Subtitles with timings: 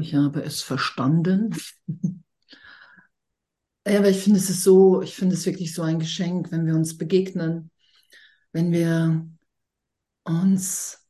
[0.00, 1.54] Ich habe es verstanden.
[3.86, 6.66] Ja, aber ich finde, es ist so, ich finde es wirklich so ein Geschenk, wenn
[6.66, 7.70] wir uns begegnen,
[8.52, 9.28] wenn wir
[10.24, 11.08] uns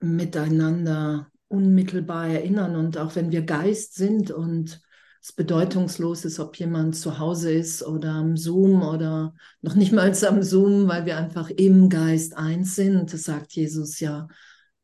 [0.00, 4.80] miteinander unmittelbar erinnern und auch wenn wir Geist sind und
[5.22, 10.12] es bedeutungslos ist, ob jemand zu Hause ist oder am Zoom oder noch nicht mal
[10.26, 13.12] am Zoom, weil wir einfach im Geist eins sind.
[13.12, 14.28] Das sagt Jesus ja,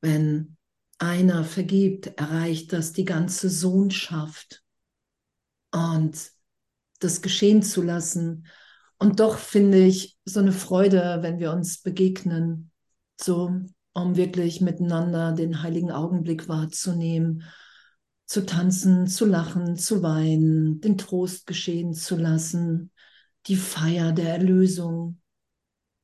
[0.03, 0.56] wenn
[0.99, 4.63] einer vergibt, erreicht das die ganze Sohnschaft.
[5.73, 6.31] Und
[7.01, 8.47] das geschehen zu lassen.
[8.99, 12.71] Und doch finde ich so eine Freude, wenn wir uns begegnen,
[13.21, 13.51] so
[13.93, 17.45] um wirklich miteinander den heiligen Augenblick wahrzunehmen,
[18.27, 22.91] zu tanzen, zu lachen, zu weinen, den Trost geschehen zu lassen,
[23.47, 25.21] die Feier der Erlösung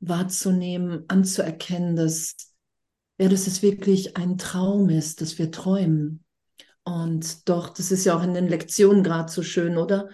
[0.00, 2.36] wahrzunehmen, anzuerkennen, dass,
[3.18, 6.24] ja, dass es wirklich ein Traum ist, dass wir träumen.
[6.84, 10.08] Und doch, das ist ja auch in den Lektionen gerade so schön, oder?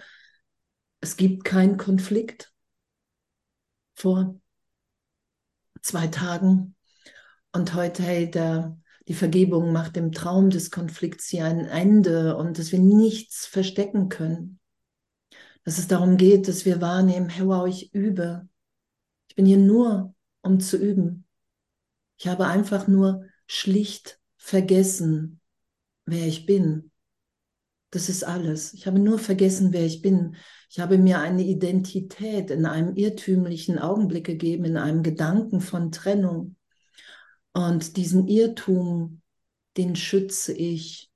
[1.01, 2.51] Es gibt keinen Konflikt.
[3.95, 4.39] Vor
[5.81, 6.75] zwei Tagen
[7.51, 8.77] und heute, hey, der,
[9.07, 14.09] die Vergebung macht dem Traum des Konflikts hier ein Ende und dass wir nichts verstecken
[14.09, 14.59] können.
[15.63, 18.47] Dass es darum geht, dass wir wahrnehmen, hey, wow, ich übe.
[19.27, 21.25] Ich bin hier nur, um zu üben.
[22.19, 25.39] Ich habe einfach nur schlicht vergessen,
[26.05, 26.91] wer ich bin.
[27.91, 28.73] Das ist alles.
[28.73, 30.35] Ich habe nur vergessen, wer ich bin.
[30.69, 36.57] Ich habe mir eine Identität in einem irrtümlichen Augenblick gegeben, in einem Gedanken von Trennung.
[37.53, 39.21] Und diesen Irrtum,
[39.77, 41.09] den schütze ich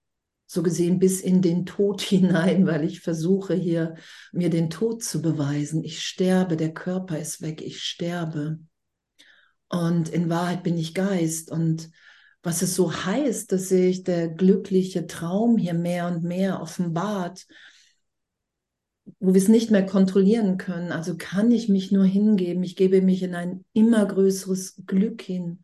[0.48, 3.95] so gesehen bis in den Tod hinein, weil ich versuche hier
[4.32, 5.84] mir den Tod zu beweisen.
[5.84, 8.60] Ich sterbe, der Körper ist weg, ich sterbe.
[9.74, 11.50] Und in Wahrheit bin ich Geist.
[11.50, 11.90] Und
[12.44, 17.48] was es so heißt, dass sich der glückliche Traum hier mehr und mehr offenbart,
[19.20, 20.92] wo wir es nicht mehr kontrollieren können.
[20.92, 22.62] Also kann ich mich nur hingeben.
[22.62, 25.64] Ich gebe mich in ein immer größeres Glück hin,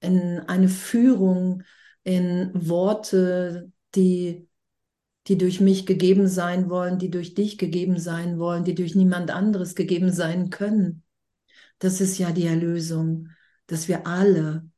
[0.00, 1.62] in eine Führung,
[2.04, 4.46] in Worte, die,
[5.26, 9.30] die durch mich gegeben sein wollen, die durch dich gegeben sein wollen, die durch niemand
[9.30, 11.01] anderes gegeben sein können.
[11.82, 13.28] Das ist ja die Erlösung,
[13.66, 14.68] dass wir alle,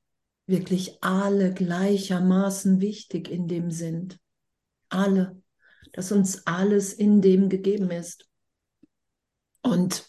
[0.47, 4.19] wirklich alle gleichermaßen wichtig in dem sind.
[4.89, 5.43] Alle
[5.95, 8.29] dass uns alles in dem gegeben ist.
[9.63, 10.05] Und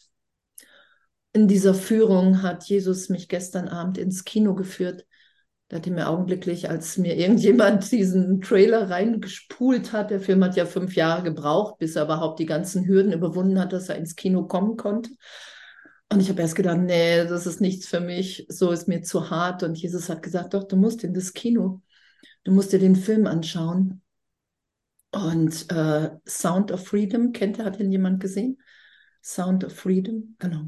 [1.32, 5.06] in dieser Führung hat Jesus mich gestern Abend ins Kino geführt.
[5.68, 10.56] Da hat er mir augenblicklich, als mir irgendjemand diesen Trailer reingespult hat, der Film hat
[10.56, 14.16] ja fünf Jahre gebraucht, bis er überhaupt die ganzen Hürden überwunden hat, dass er ins
[14.16, 15.12] Kino kommen konnte.
[16.10, 19.30] Und ich habe erst gedacht, nee, das ist nichts für mich, so ist mir zu
[19.30, 19.64] hart.
[19.64, 21.82] Und Jesus hat gesagt, doch, du musst in das Kino,
[22.44, 24.02] du musst dir den Film anschauen.
[25.12, 28.62] Und äh, Sound of Freedom, kennt ihr, hat ihn jemand gesehen?
[29.24, 30.66] Sound of Freedom, genau.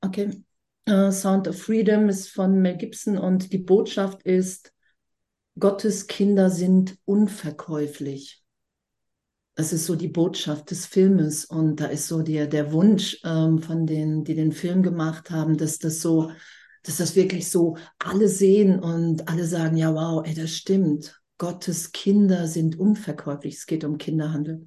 [0.00, 0.44] Okay.
[0.88, 4.72] Uh, Sound of Freedom ist von Mel Gibson und die Botschaft ist,
[5.58, 8.39] Gottes Kinder sind unverkäuflich.
[9.60, 13.60] Das ist so die Botschaft des Filmes und da ist so der, der Wunsch ähm,
[13.60, 16.30] von denen, die den Film gemacht haben, dass das so,
[16.82, 21.20] dass das wirklich so alle sehen und alle sagen, ja, wow, ey, das stimmt.
[21.36, 23.56] Gottes Kinder sind unverkäuflich.
[23.56, 24.66] Es geht um Kinderhandel.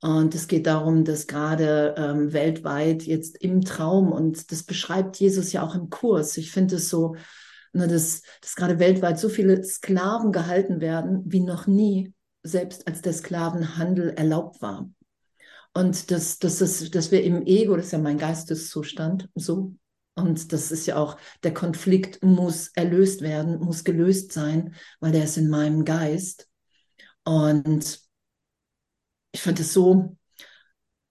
[0.00, 5.52] Und es geht darum, dass gerade ähm, weltweit jetzt im Traum, und das beschreibt Jesus
[5.52, 7.14] ja auch im Kurs, ich finde es so,
[7.72, 13.02] ne, dass, dass gerade weltweit so viele Sklaven gehalten werden, wie noch nie, selbst als
[13.02, 14.90] der Sklavenhandel erlaubt war.
[15.74, 19.74] Und dass, dass, dass, dass wir im Ego, das ist ja mein Geisteszustand, so
[20.14, 25.24] und das ist ja auch, der Konflikt muss erlöst werden, muss gelöst sein, weil der
[25.24, 26.48] ist in meinem Geist.
[27.24, 28.00] Und
[29.32, 30.16] ich fand es so,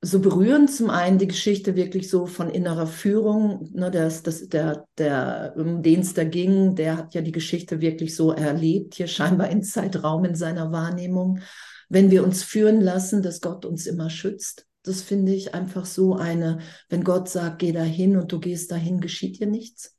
[0.04, 4.88] so berührend, zum einen die Geschichte wirklich so von innerer Führung, ne, das, das, der,
[4.98, 9.08] der, um den es da ging, der hat ja die Geschichte wirklich so erlebt, hier
[9.08, 11.42] scheinbar in Zeitraum in seiner Wahrnehmung.
[11.88, 16.16] Wenn wir uns führen lassen, dass Gott uns immer schützt, das finde ich einfach so
[16.16, 16.60] eine,
[16.90, 19.96] wenn Gott sagt, geh dahin und du gehst dahin, geschieht dir nichts.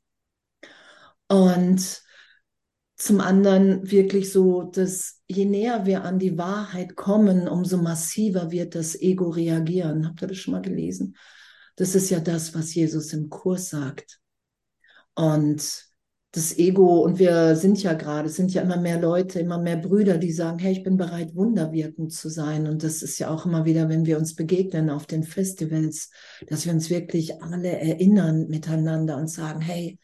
[1.29, 2.03] Und
[2.95, 8.75] zum anderen wirklich so, dass je näher wir an die Wahrheit kommen, umso massiver wird
[8.75, 10.07] das Ego reagieren.
[10.07, 11.15] Habt ihr das schon mal gelesen?
[11.75, 14.19] Das ist ja das, was Jesus im Kurs sagt.
[15.15, 15.91] Und
[16.31, 19.77] das Ego und wir sind ja gerade, es sind ja immer mehr Leute, immer mehr
[19.77, 22.67] Brüder, die sagen, hey, ich bin bereit, wunderwirkend zu sein.
[22.67, 26.09] Und das ist ja auch immer wieder, wenn wir uns begegnen auf den Festivals,
[26.47, 29.99] dass wir uns wirklich alle erinnern miteinander und sagen, hey,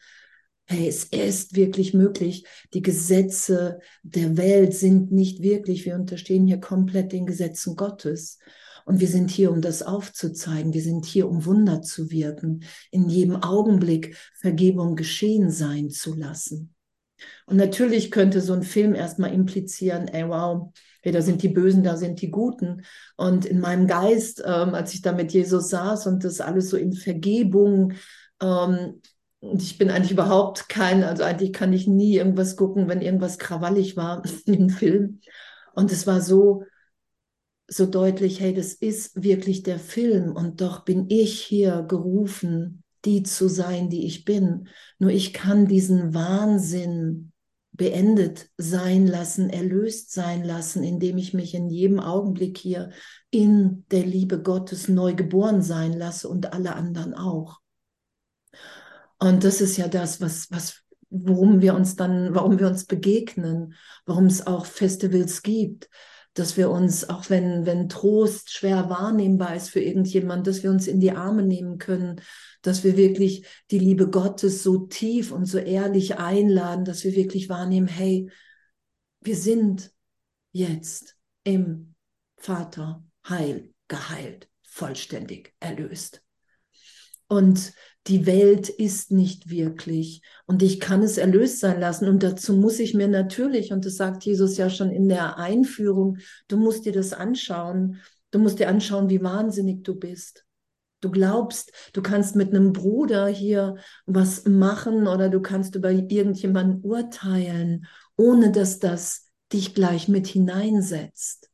[0.70, 2.44] hey, es ist wirklich möglich.
[2.74, 5.84] Die Gesetze der Welt sind nicht wirklich.
[5.84, 8.38] Wir unterstehen hier komplett den Gesetzen Gottes.
[8.84, 10.72] Und wir sind hier, um das aufzuzeigen.
[10.72, 12.62] Wir sind hier, um Wunder zu wirken,
[12.92, 16.72] in jedem Augenblick Vergebung geschehen sein zu lassen.
[17.46, 20.72] Und natürlich könnte so ein Film erstmal implizieren, ey, wow,
[21.02, 22.82] hey, da sind die Bösen, da sind die Guten.
[23.16, 26.76] Und in meinem Geist, ähm, als ich da mit Jesus saß und das alles so
[26.76, 27.94] in Vergebung,
[28.40, 29.00] ähm,
[29.40, 33.38] und ich bin eigentlich überhaupt kein, also eigentlich kann ich nie irgendwas gucken, wenn irgendwas
[33.38, 35.20] krawallig war im Film.
[35.74, 36.64] Und es war so,
[37.66, 43.22] so deutlich, hey, das ist wirklich der Film und doch bin ich hier gerufen, die
[43.22, 44.68] zu sein, die ich bin.
[44.98, 47.32] Nur ich kann diesen Wahnsinn
[47.72, 52.90] beendet sein lassen, erlöst sein lassen, indem ich mich in jedem Augenblick hier
[53.30, 57.59] in der Liebe Gottes neu geboren sein lasse und alle anderen auch.
[59.20, 63.74] Und das ist ja das, was, was, worum wir uns dann, warum wir uns begegnen,
[64.06, 65.88] warum es auch Festivals gibt,
[66.34, 70.86] dass wir uns, auch wenn, wenn Trost schwer wahrnehmbar ist für irgendjemand, dass wir uns
[70.86, 72.20] in die Arme nehmen können,
[72.62, 77.48] dass wir wirklich die Liebe Gottes so tief und so ehrlich einladen, dass wir wirklich
[77.48, 78.30] wahrnehmen, hey,
[79.20, 79.92] wir sind
[80.52, 81.94] jetzt im
[82.36, 86.22] Vater heil, geheilt, vollständig erlöst.
[87.30, 87.72] Und
[88.08, 92.08] die Welt ist nicht wirklich und ich kann es erlöst sein lassen.
[92.08, 96.18] Und dazu muss ich mir natürlich, und das sagt Jesus ja schon in der Einführung,
[96.48, 98.00] du musst dir das anschauen.
[98.32, 100.44] Du musst dir anschauen, wie wahnsinnig du bist.
[101.00, 106.82] Du glaubst, du kannst mit einem Bruder hier was machen oder du kannst über irgendjemanden
[106.82, 107.86] urteilen,
[108.16, 111.48] ohne dass das dich gleich mit hineinsetzt.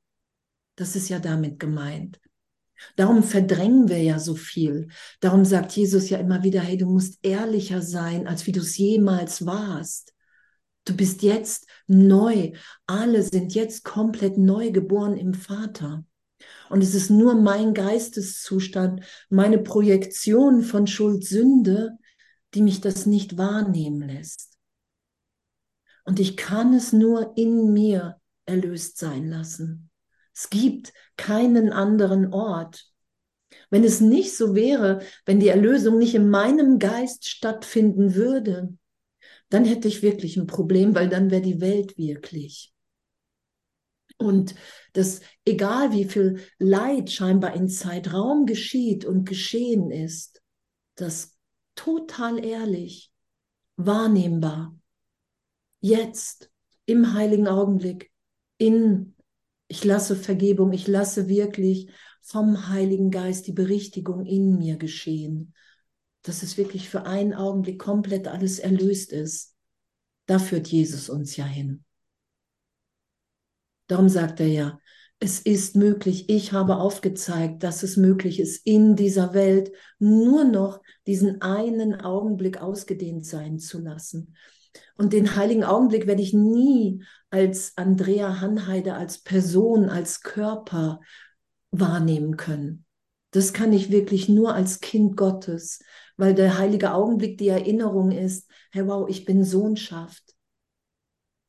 [0.74, 2.18] Das ist ja damit gemeint.
[2.96, 4.88] Darum verdrängen wir ja so viel.
[5.20, 8.76] Darum sagt Jesus ja immer wieder, hey, du musst ehrlicher sein, als wie du es
[8.76, 10.14] jemals warst.
[10.84, 12.52] Du bist jetzt neu.
[12.86, 16.04] Alle sind jetzt komplett neu geboren im Vater.
[16.68, 21.98] Und es ist nur mein Geisteszustand, meine Projektion von Schuld, Sünde,
[22.54, 24.56] die mich das nicht wahrnehmen lässt.
[26.04, 29.90] Und ich kann es nur in mir erlöst sein lassen.
[30.36, 32.92] Es gibt keinen anderen Ort.
[33.70, 38.76] Wenn es nicht so wäre, wenn die Erlösung nicht in meinem Geist stattfinden würde,
[39.48, 42.74] dann hätte ich wirklich ein Problem, weil dann wäre die Welt wirklich.
[44.18, 44.54] Und
[44.92, 50.42] das, egal wie viel Leid scheinbar in Zeitraum geschieht und geschehen ist,
[50.96, 51.34] das
[51.74, 53.10] total ehrlich,
[53.76, 54.78] wahrnehmbar,
[55.80, 56.50] jetzt,
[56.84, 58.10] im heiligen Augenblick,
[58.58, 59.15] in
[59.68, 61.90] ich lasse Vergebung, ich lasse wirklich
[62.22, 65.54] vom Heiligen Geist die Berichtigung in mir geschehen,
[66.22, 69.54] dass es wirklich für einen Augenblick komplett alles erlöst ist.
[70.26, 71.84] Da führt Jesus uns ja hin.
[73.86, 74.80] Darum sagt er ja,
[75.18, 80.82] es ist möglich, ich habe aufgezeigt, dass es möglich ist, in dieser Welt nur noch
[81.06, 84.34] diesen einen Augenblick ausgedehnt sein zu lassen.
[84.96, 91.00] Und den heiligen Augenblick werde ich nie als Andrea Hanheide, als Person, als Körper
[91.70, 92.84] wahrnehmen können.
[93.30, 95.82] Das kann ich wirklich nur als Kind Gottes,
[96.16, 100.34] weil der heilige Augenblick die Erinnerung ist, hey wow, ich bin Sohnschaft.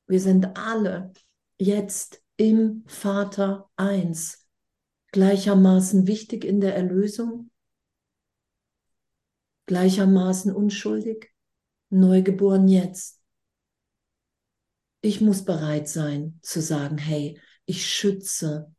[0.08, 1.14] Wir sind alle
[1.58, 4.48] jetzt im Vater eins,
[5.12, 7.52] gleichermaßen wichtig in der Erlösung,
[9.66, 11.32] gleichermaßen unschuldig,
[11.90, 13.17] neugeboren jetzt.
[15.08, 18.74] Ich muss bereit sein zu sagen, hey, ich schütze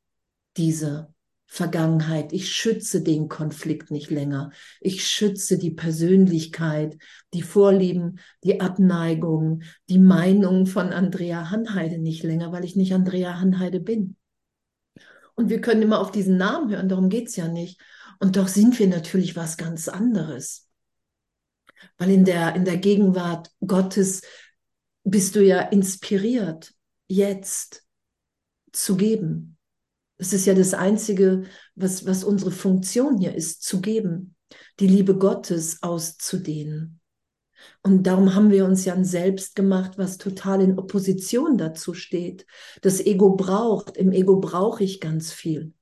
[0.58, 1.14] diese
[1.46, 4.50] Vergangenheit, ich schütze den Konflikt nicht länger,
[4.82, 6.98] ich schütze die Persönlichkeit,
[7.32, 13.40] die Vorlieben, die Abneigung, die Meinung von Andrea Hanheide nicht länger, weil ich nicht Andrea
[13.40, 14.16] Hanheide bin.
[15.34, 17.80] Und wir können immer auf diesen Namen hören, darum geht es ja nicht.
[18.20, 20.68] Und doch sind wir natürlich was ganz anderes.
[21.96, 24.20] Weil in der, in der Gegenwart Gottes
[25.10, 26.74] bist du ja inspiriert,
[27.08, 27.84] jetzt
[28.72, 29.56] zu geben.
[30.18, 34.34] Das ist ja das Einzige, was, was unsere Funktion hier ist, zu geben,
[34.80, 37.00] die Liebe Gottes auszudehnen.
[37.82, 42.46] Und darum haben wir uns ja ein Selbst gemacht, was total in Opposition dazu steht.
[42.82, 45.72] Das Ego braucht, im Ego brauche ich ganz viel.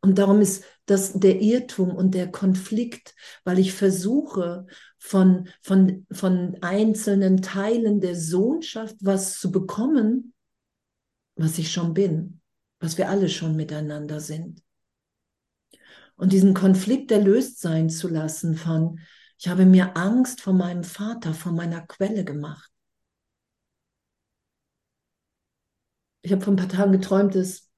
[0.00, 3.14] Und darum ist das der Irrtum und der Konflikt,
[3.44, 4.66] weil ich versuche,
[5.04, 10.32] von, von, von einzelnen Teilen der Sohnschaft was zu bekommen,
[11.34, 12.40] was ich schon bin,
[12.78, 14.62] was wir alle schon miteinander sind.
[16.14, 19.00] Und diesen Konflikt erlöst sein zu lassen von,
[19.38, 22.70] Ich habe mir Angst vor meinem Vater, vor meiner Quelle gemacht.
[26.22, 27.71] Ich habe vor ein paar Tagen geträumt, dass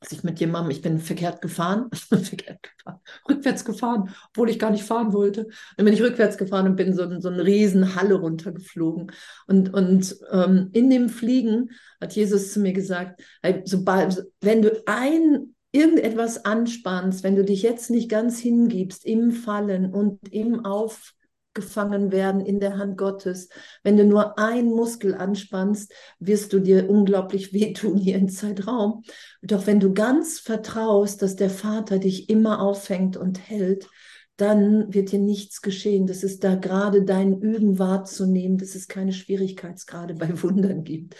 [0.00, 4.70] dass ich mit jemandem, ich bin verkehrt gefahren, verkehrt gefahren, rückwärts gefahren, obwohl ich gar
[4.70, 5.48] nicht fahren wollte.
[5.76, 9.12] Dann bin ich rückwärts gefahren und bin so, so eine riesen Halle runtergeflogen.
[9.46, 14.82] Und, und ähm, in dem Fliegen hat Jesus zu mir gesagt, hey, sobald, wenn du
[14.86, 21.12] ein irgendetwas anspannst, wenn du dich jetzt nicht ganz hingibst im Fallen und im Auf
[21.56, 23.48] gefangen werden in der Hand Gottes.
[23.82, 29.02] Wenn du nur einen Muskel anspannst, wirst du dir unglaublich wehtun hier im Zeitraum.
[29.42, 33.88] Doch wenn du ganz vertraust, dass der Vater dich immer auffängt und hält,
[34.36, 36.06] dann wird dir nichts geschehen.
[36.06, 41.16] Das ist da gerade dein Üben wahrzunehmen, dass es keine Schwierigkeitsgrade bei Wundern gibt.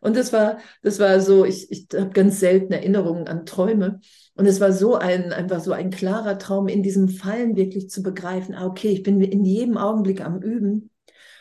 [0.00, 4.00] Und das war, das war so, ich, ich habe ganz selten Erinnerungen an Träume.
[4.38, 8.04] Und es war so ein, einfach so ein klarer Traum, in diesem Fallen wirklich zu
[8.04, 10.90] begreifen, ah, okay, ich bin in jedem Augenblick am Üben.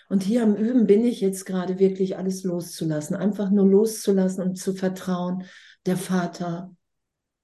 [0.10, 4.56] Und hier am Üben bin ich jetzt gerade wirklich alles loszulassen, einfach nur loszulassen und
[4.56, 5.44] zu vertrauen,
[5.86, 6.75] der Vater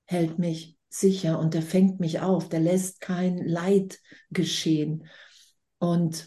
[0.05, 3.99] hält mich sicher und der fängt mich auf, der lässt kein Leid
[4.31, 5.05] geschehen.
[5.77, 6.25] Und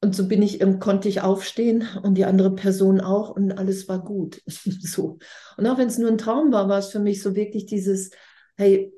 [0.00, 3.88] und so bin ich, ähm, konnte ich aufstehen und die andere Person auch und alles
[3.88, 4.40] war gut.
[4.46, 5.18] so.
[5.56, 8.10] Und auch wenn es nur ein Traum war, war es für mich so wirklich dieses,
[8.58, 8.92] hey,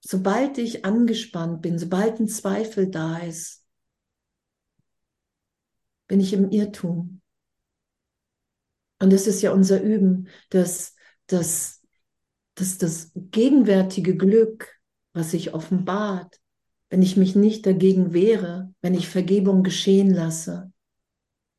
[0.00, 3.64] sobald ich angespannt bin, sobald ein Zweifel da ist,
[6.06, 7.22] bin ich im Irrtum.
[9.00, 10.94] Und das ist ja unser Üben, dass,
[11.26, 11.82] dass,
[12.54, 14.68] dass das gegenwärtige Glück,
[15.14, 16.38] was sich offenbart,
[16.90, 20.70] wenn ich mich nicht dagegen wehre, wenn ich Vergebung geschehen lasse.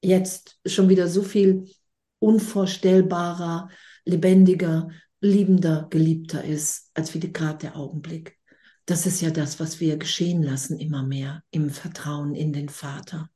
[0.03, 1.65] Jetzt schon wieder so viel
[2.19, 3.69] unvorstellbarer,
[4.05, 4.89] lebendiger,
[5.24, 8.38] liebender, geliebter ist, als wie gerade der Augenblick.
[8.86, 13.30] Das ist ja das, was wir geschehen lassen immer mehr im Vertrauen in den Vater.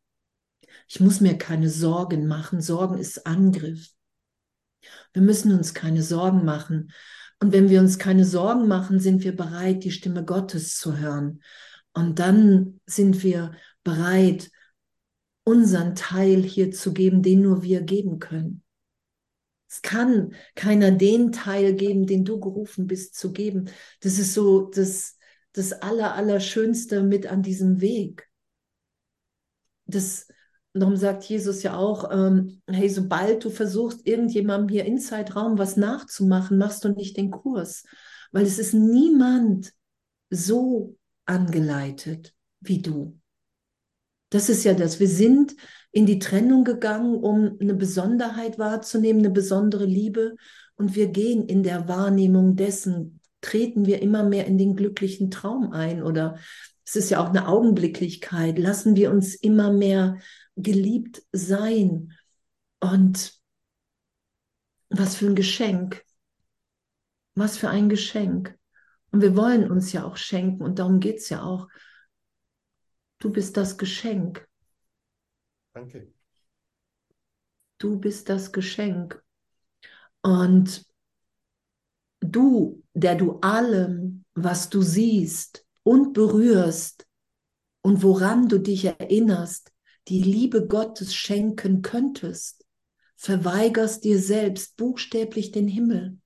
[0.90, 2.62] Ich muss mir keine Sorgen machen.
[2.62, 3.90] Sorgen ist Angriff.
[5.14, 6.92] Wir müssen uns keine Sorgen machen.
[7.40, 11.42] Und wenn wir uns keine Sorgen machen, sind wir bereit, die Stimme Gottes zu hören.
[11.94, 13.54] Und dann sind wir
[13.84, 14.52] bereit,
[15.46, 18.64] unseren Teil hier zu geben, den nur wir geben können.
[19.70, 23.70] Es kann keiner den Teil geben, den du gerufen bist zu geben.
[24.00, 25.18] Das ist so das,
[25.52, 28.30] das Aller, Allerschönste mit an diesem Weg.
[29.86, 30.28] Das,
[30.74, 35.76] darum sagt Jesus ja auch, ähm, hey, sobald du versuchst, irgendjemandem hier in Zeitraum was
[35.76, 37.84] nachzumachen, machst du nicht den Kurs.
[38.32, 39.74] Weil es ist niemand
[40.30, 43.17] so angeleitet wie du.
[44.30, 45.00] Das ist ja das.
[45.00, 45.56] Wir sind
[45.92, 50.36] in die Trennung gegangen, um eine Besonderheit wahrzunehmen, eine besondere Liebe.
[50.76, 55.72] Und wir gehen in der Wahrnehmung dessen, treten wir immer mehr in den glücklichen Traum
[55.72, 56.04] ein.
[56.04, 56.38] Oder
[56.86, 58.60] es ist ja auch eine Augenblicklichkeit.
[58.60, 60.18] Lassen wir uns immer mehr
[60.56, 62.14] geliebt sein.
[62.80, 63.34] Und
[64.90, 66.04] was für ein Geschenk.
[67.36, 68.58] Was für ein Geschenk.
[69.12, 71.68] Und wir wollen uns ja auch schenken und darum geht es ja auch.
[73.20, 74.48] Du bist das Geschenk.
[75.74, 76.12] Danke.
[77.80, 79.24] Du bist das Geschenk.
[80.22, 80.86] Und
[82.20, 87.08] du, der du allem, was du siehst und berührst
[87.82, 89.72] und woran du dich erinnerst,
[90.08, 92.66] die Liebe Gottes schenken könntest,
[93.16, 96.20] verweigerst dir selbst buchstäblich den Himmel.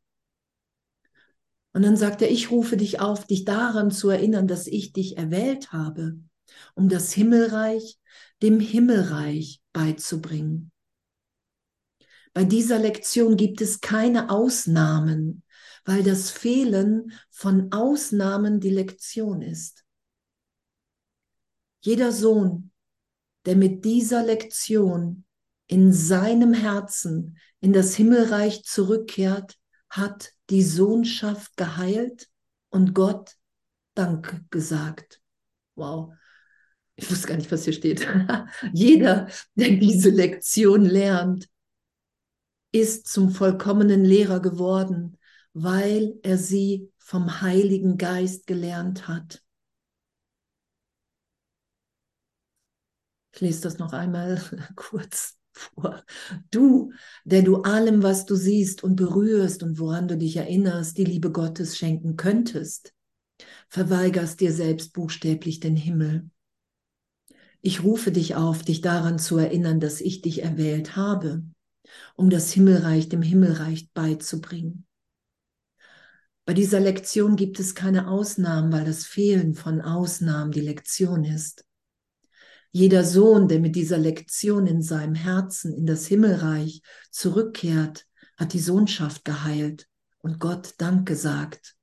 [1.74, 5.18] Und dann sagt er, ich rufe dich auf, dich daran zu erinnern, dass ich dich
[5.18, 6.20] erwählt habe,
[6.76, 8.00] um das Himmelreich
[8.42, 10.72] dem Himmelreich beizubringen.
[12.34, 15.44] Bei dieser Lektion gibt es keine Ausnahmen,
[15.86, 19.84] weil das Fehlen von Ausnahmen die Lektion ist.
[21.82, 22.72] Jeder Sohn,
[23.46, 25.26] der mit dieser Lektion
[25.68, 29.58] in seinem Herzen in das Himmelreich zurückkehrt,
[29.90, 32.30] hat die Sohnschaft geheilt
[32.70, 33.36] und Gott
[33.94, 35.22] Dank gesagt.
[35.76, 36.14] Wow.
[37.02, 38.08] Ich wusste gar nicht, was hier steht.
[38.74, 41.50] Jeder, der diese Lektion lernt,
[42.72, 45.18] ist zum vollkommenen Lehrer geworden,
[45.54, 49.44] weil er sie vom Heiligen Geist gelernt hat.
[53.34, 54.40] Ich lese das noch einmal
[54.76, 56.04] kurz vor.
[56.52, 56.94] Du,
[57.26, 61.32] der du allem, was du siehst und berührst und woran du dich erinnerst, die Liebe
[61.32, 62.94] Gottes schenken könntest,
[63.70, 66.30] verweigerst dir selbst buchstäblich den Himmel.
[67.62, 71.44] Ich rufe dich auf, dich daran zu erinnern, dass ich dich erwählt habe,
[72.16, 74.86] um das Himmelreich dem Himmelreich beizubringen.
[76.46, 81.64] Bei dieser Lektion gibt es keine Ausnahmen, weil das Fehlen von Ausnahmen die Lektion ist.
[82.72, 88.60] Jeder Sohn, der mit dieser Lektion in seinem Herzen in das Himmelreich zurückkehrt, hat die
[88.60, 89.88] Sohnschaft geheilt
[90.20, 91.76] und Gott Dank gesagt.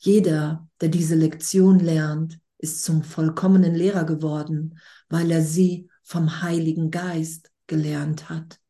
[0.00, 6.90] Jeder, der diese Lektion lernt, ist zum vollkommenen Lehrer geworden, weil er sie vom Heiligen
[6.90, 8.60] Geist gelernt hat.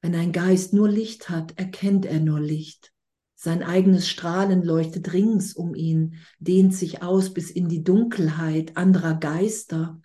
[0.00, 2.92] Wenn ein Geist nur Licht hat, erkennt er nur Licht.
[3.34, 9.14] Sein eigenes Strahlen leuchtet rings um ihn, dehnt sich aus bis in die Dunkelheit anderer
[9.14, 10.00] Geister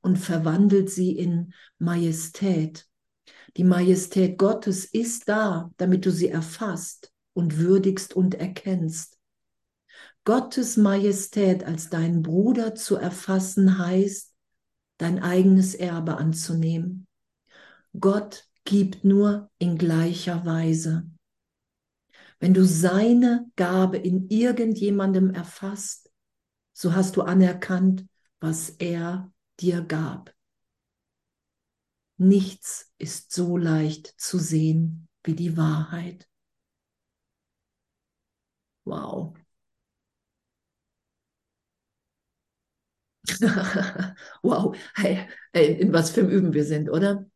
[0.00, 2.86] und verwandelt sie in Majestät.
[3.56, 9.18] Die Majestät Gottes ist da, damit du sie erfasst und würdigst und erkennst.
[10.24, 14.32] Gottes Majestät als deinen Bruder zu erfassen heißt,
[14.98, 17.06] dein eigenes Erbe anzunehmen.
[17.98, 21.10] Gott gibt nur in gleicher Weise.
[22.38, 26.10] Wenn du seine Gabe in irgendjemandem erfasst,
[26.72, 28.06] so hast du anerkannt,
[28.40, 30.34] was er dir gab.
[32.16, 36.28] Nichts ist so leicht zu sehen wie die Wahrheit.
[38.84, 39.34] Wow.
[44.42, 47.26] wow, hey, hey, in was für einem Üben wir sind, oder?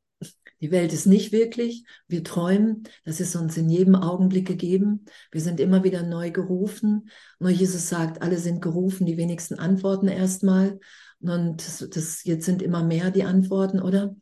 [0.60, 1.84] Die Welt ist nicht wirklich.
[2.08, 2.84] Wir träumen.
[3.04, 5.04] Das ist uns in jedem Augenblick gegeben.
[5.30, 7.10] Wir sind immer wieder neu gerufen.
[7.38, 10.80] Nur Jesus sagt, alle sind gerufen, die wenigsten antworten erstmal.
[11.20, 14.16] Und das, das, jetzt sind immer mehr die Antworten, oder?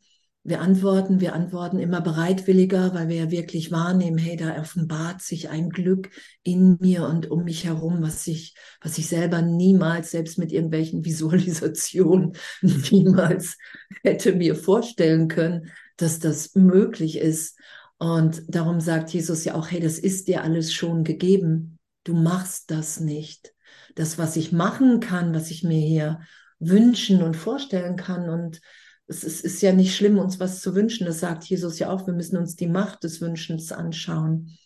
[0.47, 5.49] Wir antworten, wir antworten immer bereitwilliger, weil wir ja wirklich wahrnehmen, hey, da offenbart sich
[5.49, 6.11] ein Glück
[6.43, 11.03] in mir und um mich herum, was ich, was ich selber niemals, selbst mit irgendwelchen
[11.05, 13.57] Visualisationen, niemals
[14.03, 17.57] hätte mir vorstellen können, dass das möglich ist.
[17.97, 21.79] Und darum sagt Jesus ja auch, hey, das ist dir alles schon gegeben.
[22.03, 23.55] Du machst das nicht.
[23.95, 26.19] Das, was ich machen kann, was ich mir hier
[26.59, 28.61] wünschen und vorstellen kann und
[29.07, 31.05] es ist, ist ja nicht schlimm, uns was zu wünschen.
[31.05, 32.07] Das sagt Jesus ja auch.
[32.07, 34.57] Wir müssen uns die Macht des Wünschens anschauen.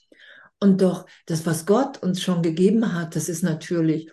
[0.60, 4.10] Und doch, das, was Gott uns schon gegeben hat, das ist natürlich.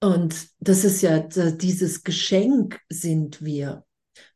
[0.00, 3.84] Und das ist ja dieses Geschenk sind wir.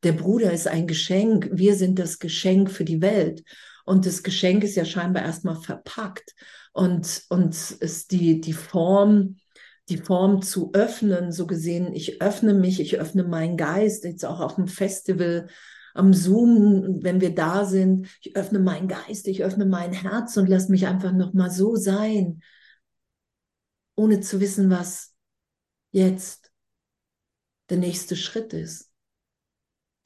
[0.02, 1.48] Der Bruder ist ein Geschenk.
[1.52, 3.42] Wir sind das Geschenk für die Welt.
[3.84, 6.34] Und das Geschenk ist ja scheinbar erstmal verpackt.
[6.72, 9.38] Und, und ist die, die Form,
[9.88, 14.40] die Form zu öffnen, so gesehen, ich öffne mich, ich öffne meinen Geist, jetzt auch
[14.40, 15.48] auf dem Festival,
[15.94, 20.48] am Zoom, wenn wir da sind, ich öffne meinen Geist, ich öffne mein Herz und
[20.48, 22.42] lass mich einfach nochmal so sein,
[23.96, 25.14] ohne zu wissen, was
[25.92, 26.52] jetzt
[27.70, 28.92] der nächste Schritt ist,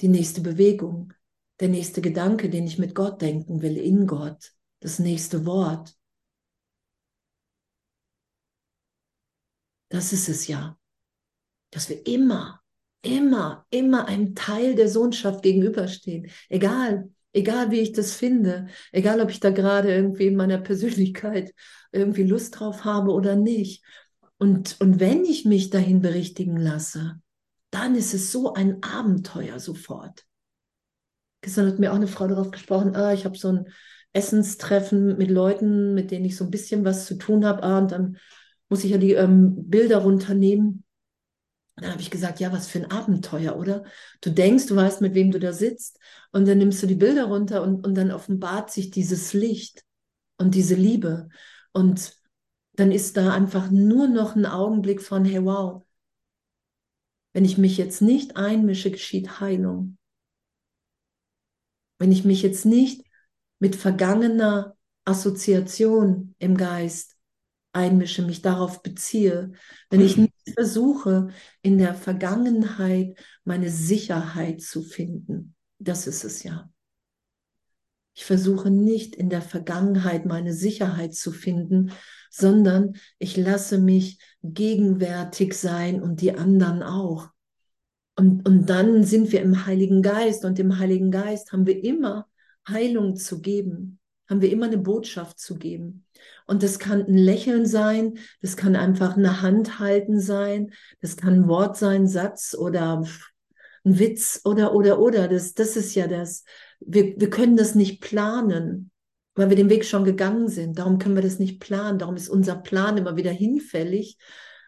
[0.01, 1.13] die nächste Bewegung,
[1.59, 5.95] der nächste Gedanke, den ich mit Gott denken will, in Gott, das nächste Wort.
[9.91, 10.79] Das ist es ja,
[11.71, 12.63] dass wir immer,
[13.03, 16.31] immer, immer einem Teil der Sohnschaft gegenüberstehen.
[16.49, 21.53] Egal, egal wie ich das finde, egal ob ich da gerade irgendwie in meiner Persönlichkeit
[21.93, 23.85] irgendwie Lust drauf habe oder nicht.
[24.39, 27.21] Und, und wenn ich mich dahin berichtigen lasse,
[27.71, 30.25] dann ist es so ein Abenteuer sofort.
[31.41, 33.69] Gestern hat mir auch eine Frau darauf gesprochen, ah, ich habe so ein
[34.13, 37.93] Essenstreffen mit Leuten, mit denen ich so ein bisschen was zu tun habe, ah, und
[37.93, 38.19] dann
[38.71, 40.85] muss ich ja die ähm, Bilder runternehmen.
[41.77, 43.85] Dann habe ich gesagt, ja, was für ein Abenteuer, oder?
[44.21, 45.99] Du denkst, du weißt, mit wem du da sitzt,
[46.33, 49.85] und dann nimmst du die Bilder runter und, und dann offenbart sich dieses Licht
[50.39, 51.29] und diese Liebe.
[51.73, 52.15] Und
[52.75, 55.85] dann ist da einfach nur noch ein Augenblick von, hey, wow,
[57.33, 59.99] wenn ich mich jetzt nicht einmische, geschieht Heilung.
[61.99, 63.05] Wenn ich mich jetzt nicht
[63.59, 67.10] mit vergangener Assoziation im Geist
[67.73, 69.53] einmische, mich darauf beziehe,
[69.91, 71.29] wenn ich nicht versuche,
[71.63, 75.55] in der Vergangenheit meine Sicherheit zu finden.
[75.79, 76.71] Das ist es ja.
[78.15, 81.93] Ich versuche nicht in der Vergangenheit meine Sicherheit zu finden,
[82.31, 87.29] sondern ich lasse mich gegenwärtig sein und die anderen auch.
[88.17, 92.29] Und, und dann sind wir im Heiligen Geist und im Heiligen Geist haben wir immer
[92.69, 94.00] Heilung zu geben
[94.31, 96.07] haben wir immer eine Botschaft zu geben.
[96.47, 101.35] Und das kann ein Lächeln sein, das kann einfach eine Hand halten sein, das kann
[101.35, 103.03] ein Wort sein, Satz oder
[103.85, 105.29] ein Witz oder, oder, oder.
[105.29, 106.45] Das, das ist ja das.
[106.79, 108.91] Wir, wir können das nicht planen,
[109.35, 110.79] weil wir den Weg schon gegangen sind.
[110.79, 111.99] Darum können wir das nicht planen.
[111.99, 114.17] Darum ist unser Plan immer wieder hinfällig,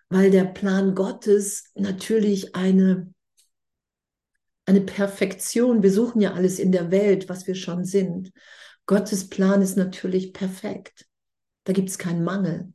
[0.08, 3.12] weil der Plan Gottes natürlich eine,
[4.66, 8.32] eine Perfektion, wir suchen ja alles in der Welt, was wir schon sind.
[8.86, 11.06] Gottes Plan ist natürlich perfekt.
[11.64, 12.72] Da gibt es keinen Mangel.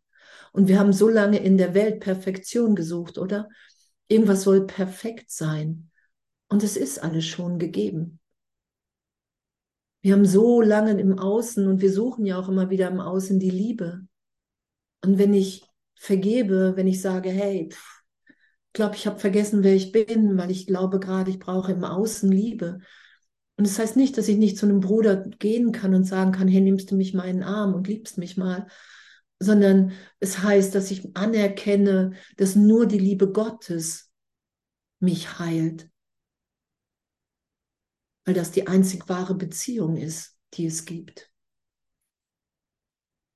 [0.54, 3.50] Und wir haben so lange in der Welt Perfektion gesucht, oder?
[4.08, 5.92] Irgendwas soll perfekt sein.
[6.50, 8.20] Und es ist alles schon gegeben.
[10.02, 13.40] Wir haben so lange im Außen und wir suchen ja auch immer wieder im Außen
[13.40, 14.08] die Liebe.
[15.04, 15.66] Und wenn ich
[15.96, 17.78] vergebe, wenn ich sage, hey, ich
[18.74, 22.32] glaube, ich habe vergessen, wer ich bin, weil ich glaube gerade, ich brauche im Außen
[22.32, 22.80] Liebe.
[23.58, 26.48] Und das heißt nicht, dass ich nicht zu einem Bruder gehen kann und sagen kann,
[26.48, 28.68] hey, nimmst du mich mal in den Arm und liebst mich mal,
[29.40, 34.12] sondern es heißt, dass ich anerkenne, dass nur die Liebe Gottes
[35.00, 35.90] mich heilt
[38.28, 41.32] weil das die einzig wahre Beziehung ist, die es gibt.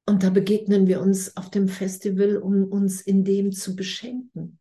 [0.06, 4.60] Und da begegnen wir uns auf dem Festival, um uns in dem zu beschenken.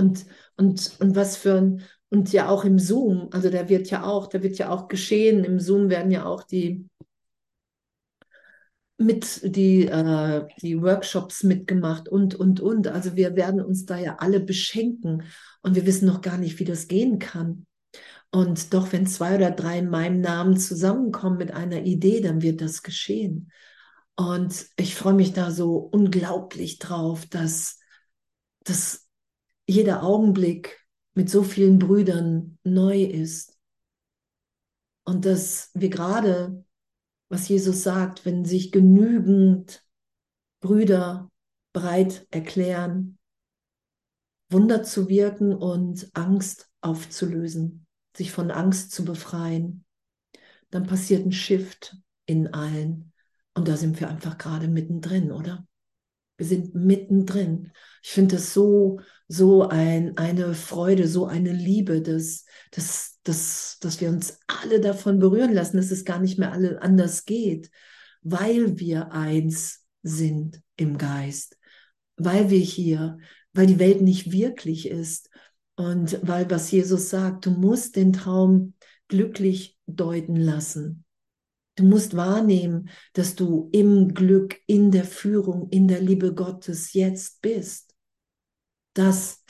[0.00, 0.24] Und,
[0.56, 4.28] und, und was für ein, und ja auch im Zoom, also da wird ja auch,
[4.28, 6.88] da wird ja auch geschehen, im Zoom werden ja auch die,
[8.96, 12.88] mit die, äh, die Workshops mitgemacht und, und, und.
[12.88, 15.24] Also wir werden uns da ja alle beschenken
[15.62, 17.66] und wir wissen noch gar nicht, wie das gehen kann.
[18.30, 22.60] Und doch, wenn zwei oder drei in meinem Namen zusammenkommen mit einer Idee, dann wird
[22.60, 23.50] das geschehen.
[24.16, 27.78] Und ich freue mich da so unglaublich drauf, dass,
[28.64, 29.08] dass
[29.66, 30.83] jeder Augenblick
[31.14, 33.58] mit so vielen Brüdern neu ist.
[35.04, 36.64] Und dass wir gerade,
[37.28, 39.86] was Jesus sagt, wenn sich genügend
[40.60, 41.30] Brüder
[41.72, 43.18] bereit erklären,
[44.50, 47.84] Wunder zu wirken und Angst aufzulösen
[48.16, 49.84] sich von Angst zu befreien,
[50.70, 51.96] dann passiert ein Shift
[52.26, 53.12] in allen.
[53.54, 55.66] Und da sind wir einfach gerade mittendrin, oder?
[56.36, 57.70] Wir sind mittendrin.
[58.02, 64.00] Ich finde das so, so ein, eine Freude, so eine Liebe, dass, dass, dass, dass
[64.00, 67.70] wir uns alle davon berühren lassen, dass es gar nicht mehr alle anders geht,
[68.22, 71.56] weil wir eins sind im Geist,
[72.16, 73.18] weil wir hier,
[73.52, 75.30] weil die Welt nicht wirklich ist,
[75.76, 78.74] und weil was Jesus sagt, du musst den Traum
[79.08, 81.04] glücklich deuten lassen.
[81.76, 87.42] Du musst wahrnehmen, dass du im Glück, in der Führung, in der Liebe Gottes jetzt
[87.42, 87.94] bist.
[88.92, 89.44] Dass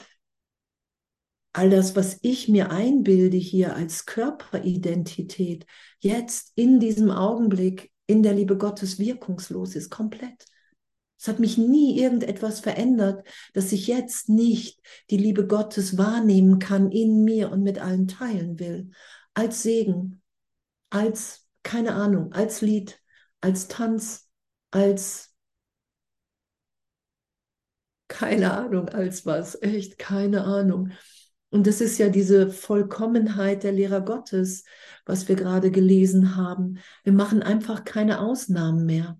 [1.53, 5.65] all das, was ich mir einbilde hier als Körperidentität,
[5.99, 10.45] jetzt in diesem Augenblick in der Liebe Gottes wirkungslos ist, komplett.
[11.17, 16.91] Es hat mich nie irgendetwas verändert, dass ich jetzt nicht die Liebe Gottes wahrnehmen kann
[16.91, 18.91] in mir und mit allen teilen will.
[19.33, 20.21] Als Segen,
[20.89, 23.01] als, keine Ahnung, als Lied,
[23.41, 24.29] als Tanz,
[24.71, 25.35] als,
[28.07, 30.91] keine Ahnung, als was, echt keine Ahnung.
[31.49, 34.63] Und das ist ja diese Vollkommenheit der Lehrer Gottes,
[35.05, 36.79] was wir gerade gelesen haben.
[37.03, 39.19] Wir machen einfach keine Ausnahmen mehr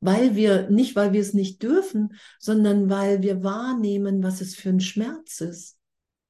[0.00, 4.68] weil wir, nicht weil wir es nicht dürfen, sondern weil wir wahrnehmen, was es für
[4.68, 5.76] ein Schmerz ist,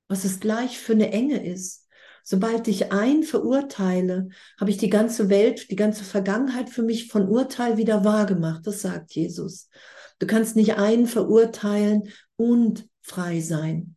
[0.09, 1.87] was es gleich für eine Enge ist.
[2.31, 4.29] Sobald ich ein verurteile,
[4.61, 8.67] habe ich die ganze Welt, die ganze Vergangenheit für mich von Urteil wieder wahrgemacht.
[8.67, 9.71] Das sagt Jesus.
[10.19, 13.97] Du kannst nicht einen verurteilen und frei sein.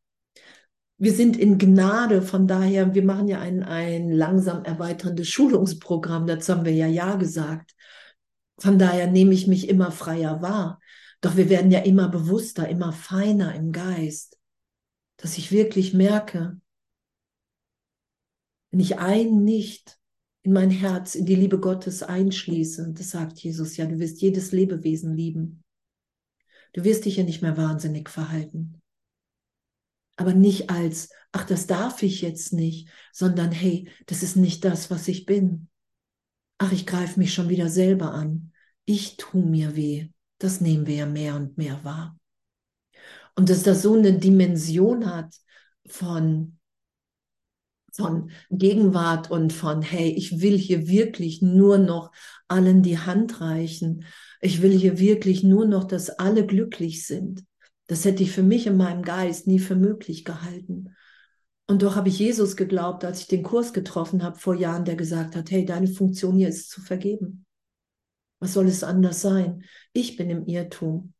[0.97, 6.53] Wir sind in Gnade, von daher, wir machen ja ein, ein langsam erweiterndes Schulungsprogramm, dazu
[6.53, 7.75] haben wir ja Ja gesagt.
[8.57, 10.79] Von daher nehme ich mich immer freier wahr.
[11.19, 14.37] Doch wir werden ja immer bewusster, immer feiner im Geist,
[15.17, 16.61] dass ich wirklich merke,
[18.71, 19.99] wenn ich einen nicht
[20.43, 24.51] in mein Herz, in die Liebe Gottes einschließe, das sagt Jesus ja, du wirst jedes
[24.51, 25.63] Lebewesen lieben.
[26.73, 28.81] Du wirst dich ja nicht mehr wahnsinnig verhalten.
[30.15, 34.89] Aber nicht als, ach, das darf ich jetzt nicht, sondern hey, das ist nicht das,
[34.89, 35.67] was ich bin.
[36.57, 38.51] Ach, ich greife mich schon wieder selber an
[38.85, 42.17] ich tue mir weh, das nehmen wir ja mehr und mehr wahr.
[43.35, 45.33] Und dass das so eine Dimension hat
[45.85, 46.59] von,
[47.91, 52.11] von Gegenwart und von, hey, ich will hier wirklich nur noch
[52.47, 54.05] allen die Hand reichen.
[54.41, 57.43] Ich will hier wirklich nur noch, dass alle glücklich sind.
[57.87, 60.95] Das hätte ich für mich in meinem Geist nie für möglich gehalten.
[61.67, 64.95] Und doch habe ich Jesus geglaubt, als ich den Kurs getroffen habe vor Jahren, der
[64.95, 67.45] gesagt hat, hey, deine Funktion hier ist zu vergeben.
[68.39, 69.63] Was soll es anders sein?
[69.93, 71.13] Ich bin im Irrtum.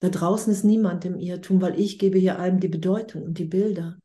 [0.00, 3.44] Da draußen ist niemand im Irrtum, weil ich gebe hier allem die Bedeutung und die
[3.44, 3.98] Bilder.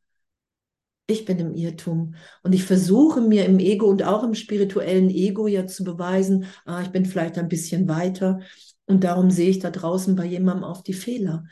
[1.06, 5.46] Ich bin im Irrtum und ich versuche mir im Ego und auch im spirituellen Ego
[5.46, 8.40] ja zu beweisen, ah, ich bin vielleicht ein bisschen weiter
[8.86, 11.44] und darum sehe ich da draußen bei jemandem auf die Fehler.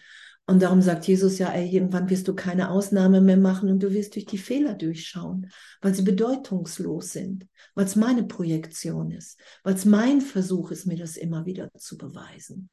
[0.46, 3.92] Und darum sagt Jesus ja, ey, irgendwann wirst du keine Ausnahme mehr machen und du
[3.92, 5.48] wirst durch die Fehler durchschauen,
[5.80, 10.96] weil sie bedeutungslos sind, weil es meine Projektion ist, weil es mein Versuch ist, mir
[10.96, 12.68] das immer wieder zu beweisen.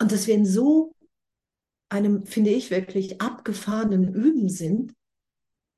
[0.00, 0.94] Und dass wir in so
[1.88, 4.92] einem, finde ich, wirklich abgefahrenen Üben sind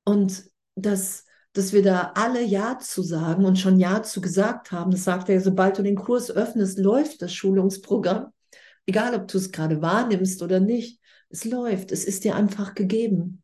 [0.05, 4.91] und dass, dass wir da alle Ja zu sagen und schon Ja zu gesagt haben.
[4.91, 8.27] Das sagt er, sobald du den Kurs öffnest, läuft das Schulungsprogramm.
[8.85, 11.01] Egal, ob du es gerade wahrnimmst oder nicht.
[11.29, 11.91] Es läuft.
[11.91, 13.41] Es ist dir einfach gegeben.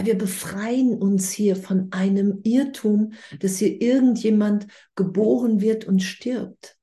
[0.00, 6.78] Wir befreien uns hier von einem Irrtum, dass hier irgendjemand geboren wird und stirbt.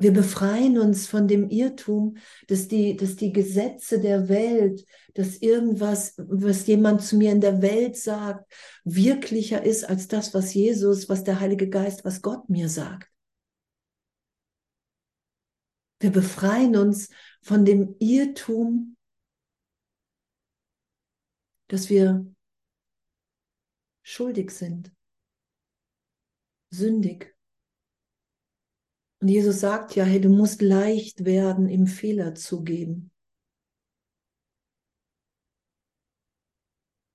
[0.00, 6.14] Wir befreien uns von dem Irrtum, dass die, dass die Gesetze der Welt, dass irgendwas,
[6.18, 8.48] was jemand zu mir in der Welt sagt,
[8.84, 13.10] wirklicher ist als das, was Jesus, was der Heilige Geist, was Gott mir sagt.
[15.98, 17.08] Wir befreien uns
[17.42, 18.96] von dem Irrtum,
[21.66, 22.24] dass wir
[24.04, 24.92] schuldig sind,
[26.70, 27.37] sündig.
[29.20, 33.10] Und Jesus sagt ja, hey, du musst leicht werden, im Fehler zugeben.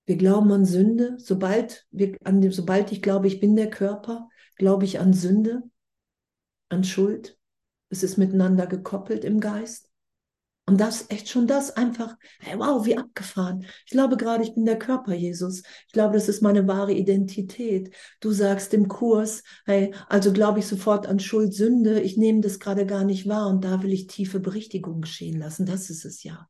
[0.06, 1.16] Wir glauben an Sünde.
[1.18, 5.62] Sobald, wir, an dem, sobald ich glaube, ich bin der Körper, glaube ich an Sünde,
[6.68, 7.38] an Schuld.
[7.88, 9.90] Es ist miteinander gekoppelt im Geist.
[10.66, 13.66] Und das, echt schon das einfach, hey, wow, wie abgefahren.
[13.84, 15.62] Ich glaube gerade, ich bin der Körper, Jesus.
[15.86, 17.94] Ich glaube, das ist meine wahre Identität.
[18.20, 22.00] Du sagst im Kurs, hey, also glaube ich sofort an Schuld, Sünde.
[22.00, 25.66] Ich nehme das gerade gar nicht wahr und da will ich tiefe Berichtigung geschehen lassen.
[25.66, 26.48] Das ist es ja.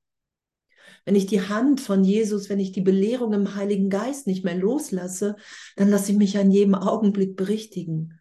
[1.05, 4.55] Wenn ich die Hand von Jesus, wenn ich die Belehrung im Heiligen Geist nicht mehr
[4.55, 5.35] loslasse,
[5.75, 8.21] dann lasse ich mich an jedem Augenblick berichtigen.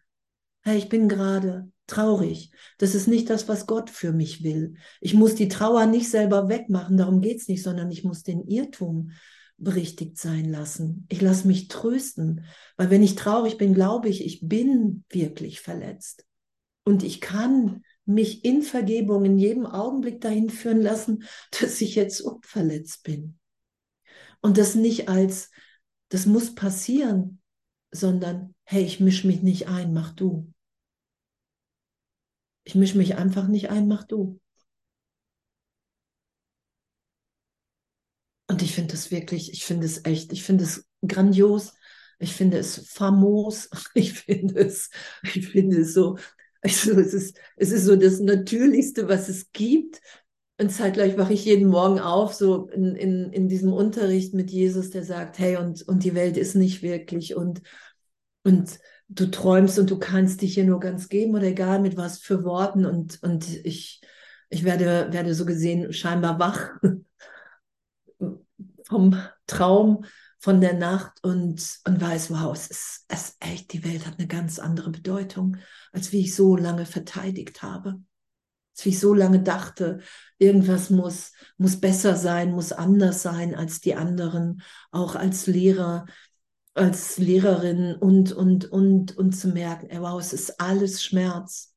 [0.62, 2.50] Hey, ich bin gerade traurig.
[2.78, 4.74] Das ist nicht das, was Gott für mich will.
[5.00, 9.10] Ich muss die Trauer nicht selber wegmachen, darum geht's nicht, sondern ich muss den Irrtum
[9.56, 11.06] berichtigt sein lassen.
[11.08, 12.44] Ich lasse mich trösten,
[12.76, 16.24] weil wenn ich traurig bin, glaube ich, ich bin wirklich verletzt.
[16.84, 21.24] Und ich kann mich in Vergebung in jedem Augenblick dahin führen lassen,
[21.60, 23.38] dass ich jetzt unverletzt bin.
[24.40, 25.50] Und das nicht als,
[26.10, 27.40] das muss passieren,
[27.90, 30.52] sondern, hey, ich mische mich nicht ein, mach du.
[32.64, 34.40] Ich mische mich einfach nicht ein, mach du.
[38.48, 41.72] Und ich finde es wirklich, ich finde es echt, ich finde es grandios,
[42.18, 44.90] ich finde es famos, ich finde es,
[45.22, 46.18] ich finde es so,
[46.62, 50.00] also es ist, es ist so das Natürlichste, was es gibt.
[50.60, 54.90] Und zeitgleich wache ich jeden Morgen auf, so in, in, in diesem Unterricht mit Jesus,
[54.90, 57.60] der sagt, hey, und, und die Welt ist nicht wirklich und,
[58.44, 62.18] und du träumst und du kannst dich hier nur ganz geben oder egal mit was
[62.18, 64.00] für Worten und, und ich,
[64.48, 66.70] ich werde, werde so gesehen scheinbar wach
[68.88, 70.04] vom Traum,
[70.44, 74.18] von der Nacht und, und weiß, wow, es ist, es ist echt, die Welt hat
[74.18, 75.56] eine ganz andere Bedeutung,
[75.90, 78.02] als wie ich so lange verteidigt habe.
[78.74, 80.00] Als wie ich so lange dachte,
[80.36, 86.04] irgendwas muss, muss besser sein, muss anders sein als die anderen, auch als Lehrer
[86.74, 91.72] als Lehrerin und, und, und, und zu merken, ey, wow, es ist alles Schmerz.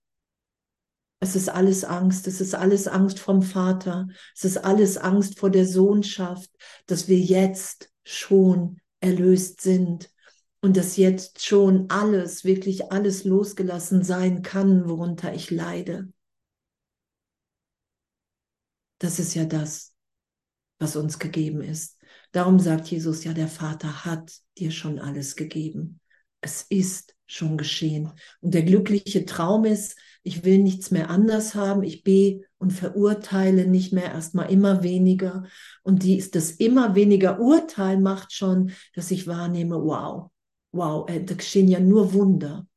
[1.19, 2.27] Es ist alles Angst.
[2.27, 4.07] Es ist alles Angst vom Vater.
[4.35, 6.49] Es ist alles Angst vor der Sohnschaft,
[6.87, 10.11] dass wir jetzt schon erlöst sind
[10.61, 16.09] und dass jetzt schon alles, wirklich alles losgelassen sein kann, worunter ich leide.
[18.99, 19.93] Das ist ja das,
[20.79, 21.96] was uns gegeben ist.
[22.31, 25.99] Darum sagt Jesus ja, der Vater hat dir schon alles gegeben.
[26.41, 28.11] Es ist schon geschehen.
[28.41, 33.67] Und der glückliche Traum ist, ich will nichts mehr anders haben, ich be und verurteile
[33.67, 35.45] nicht mehr erstmal immer weniger.
[35.83, 40.31] Und die ist das immer weniger Urteil macht schon, dass ich wahrnehme, wow,
[40.71, 42.67] wow, äh, da geschehen ja nur Wunder.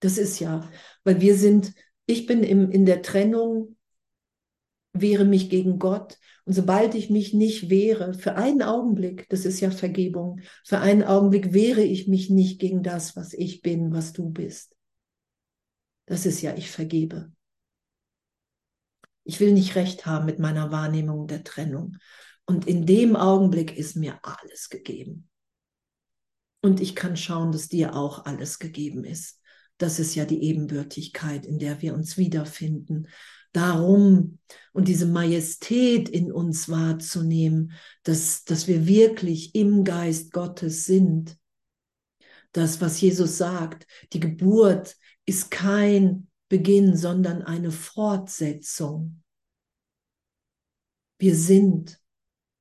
[0.00, 0.68] Das ist ja,
[1.04, 1.72] weil wir sind,
[2.06, 3.76] ich bin im, in der Trennung,
[4.92, 9.60] wehre mich gegen Gott und sobald ich mich nicht wehre, für einen Augenblick, das ist
[9.60, 14.12] ja Vergebung, für einen Augenblick wehre ich mich nicht gegen das, was ich bin, was
[14.12, 14.74] du bist.
[16.06, 17.30] Das ist ja, ich vergebe.
[19.22, 21.98] Ich will nicht recht haben mit meiner Wahrnehmung der Trennung.
[22.46, 25.28] Und in dem Augenblick ist mir alles gegeben.
[26.62, 29.40] Und ich kann schauen, dass dir auch alles gegeben ist.
[29.78, 33.06] Das ist ja die Ebenbürtigkeit, in der wir uns wiederfinden
[33.52, 34.38] darum
[34.72, 41.36] und diese Majestät in uns wahrzunehmen, dass, dass wir wirklich im Geist Gottes sind.
[42.52, 49.22] Das, was Jesus sagt, die Geburt ist kein Beginn, sondern eine Fortsetzung.
[51.18, 52.00] Wir sind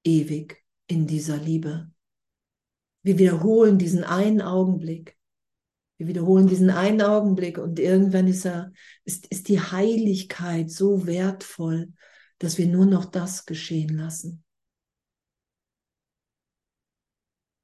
[0.04, 1.92] ewig in dieser Liebe.
[3.02, 5.19] Wir wiederholen diesen einen Augenblick.
[6.00, 8.72] Wir wiederholen diesen einen Augenblick und irgendwann ist, er,
[9.04, 11.92] ist, ist die Heiligkeit so wertvoll,
[12.38, 14.46] dass wir nur noch das geschehen lassen.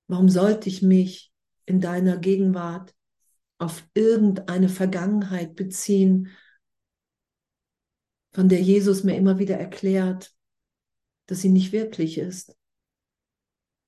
[0.08, 1.32] Warum sollte ich mich
[1.66, 2.94] in deiner Gegenwart
[3.58, 6.30] auf irgendeine Vergangenheit beziehen,
[8.34, 10.36] von der Jesus mir immer wieder erklärt,
[11.28, 12.54] dass sie nicht wirklich ist,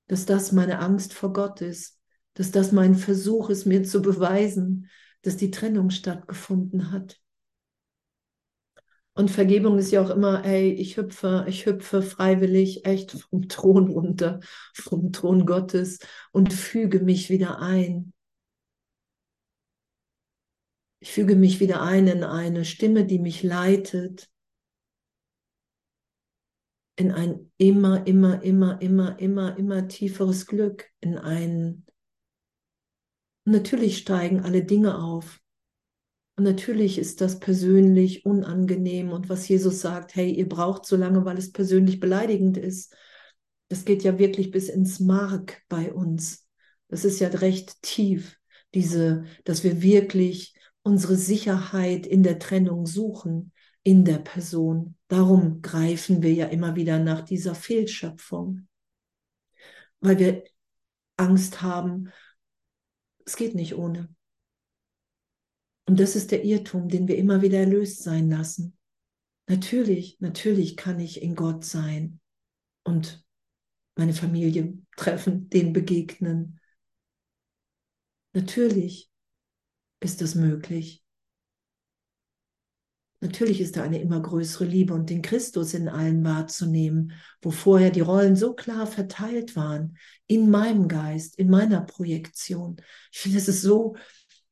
[0.07, 1.96] dass das meine Angst vor Gott ist,
[2.37, 4.91] dass das mein Versuch ist, mir zu beweisen,
[5.23, 7.19] dass die Trennung stattgefunden hat.
[9.15, 13.89] Und Vergebung ist ja auch immer, ey, ich hüpfe, ich hüpfe freiwillig echt vom Thron
[13.89, 14.39] runter,
[14.75, 15.97] vom Thron Gottes
[16.31, 18.13] und füge mich wieder ein.
[20.99, 24.29] Ich füge mich wieder ein in eine Stimme, die mich leitet,
[26.97, 31.86] in ein immer, immer, immer, immer, immer, immer tieferes Glück, in ein
[33.47, 35.39] und natürlich steigen alle Dinge auf.
[36.35, 39.13] Und natürlich ist das persönlich unangenehm.
[39.13, 42.93] Und was Jesus sagt, hey, ihr braucht so lange, weil es persönlich beleidigend ist.
[43.69, 46.45] Das geht ja wirklich bis ins Mark bei uns.
[46.89, 48.37] Das ist ja recht tief,
[48.73, 54.97] diese, dass wir wirklich unsere Sicherheit in der Trennung suchen, in der Person.
[55.07, 58.67] Darum greifen wir ja immer wieder nach dieser Fehlschöpfung,
[60.01, 60.43] weil wir
[61.15, 62.11] Angst haben,
[63.27, 64.09] es geht nicht ohne.
[65.85, 68.77] Und das ist der Irrtum, den wir immer wieder erlöst sein lassen.
[69.47, 72.19] Natürlich, natürlich kann ich in Gott sein
[72.83, 73.25] und
[73.95, 76.59] meine Familie treffen, denen begegnen.
[78.33, 79.11] Natürlich
[79.99, 81.03] ist das möglich.
[83.19, 87.89] Natürlich ist da eine immer größere Liebe und den Christus in allen wahrzunehmen, wo vorher
[87.89, 92.77] die Rollen so klar verteilt waren, in meinem Geist, in meiner Projektion.
[93.11, 93.95] Ich finde, es ist so,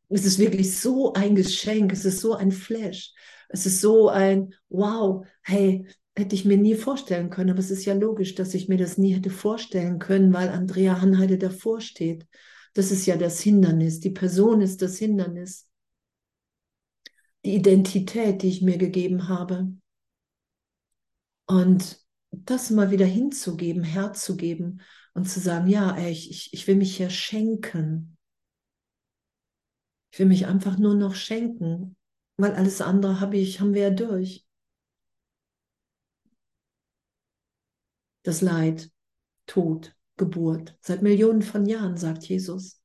[0.09, 3.13] es ist wirklich so ein Geschenk, es ist so ein Flash,
[3.49, 7.85] es ist so ein Wow, hey, hätte ich mir nie vorstellen können, aber es ist
[7.85, 12.25] ja logisch, dass ich mir das nie hätte vorstellen können, weil Andrea Hanheide davor steht.
[12.73, 15.67] Das ist ja das Hindernis, die Person ist das Hindernis
[17.45, 19.71] die Identität, die ich mir gegeben habe.
[21.47, 24.81] Und das mal wieder hinzugeben, herzugeben
[25.13, 28.17] und zu sagen, ja, ey, ich, ich will mich hier schenken.
[30.11, 31.95] Ich will mich einfach nur noch schenken,
[32.37, 34.45] weil alles andere habe ich, haben wir ja durch.
[38.23, 38.91] Das Leid,
[39.45, 42.81] Tod, Geburt, seit Millionen von Jahren, sagt Jesus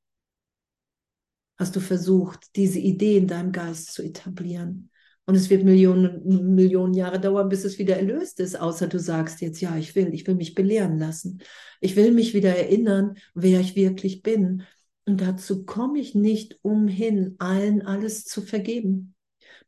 [1.60, 4.90] hast du versucht, diese Idee in deinem Geist zu etablieren.
[5.26, 9.42] Und es wird Millionen, Millionen Jahre dauern, bis es wieder erlöst ist, außer du sagst
[9.42, 11.42] jetzt, ja, ich will, ich will mich belehren lassen.
[11.82, 14.62] Ich will mich wieder erinnern, wer ich wirklich bin.
[15.04, 19.14] Und dazu komme ich nicht umhin, allen alles zu vergeben.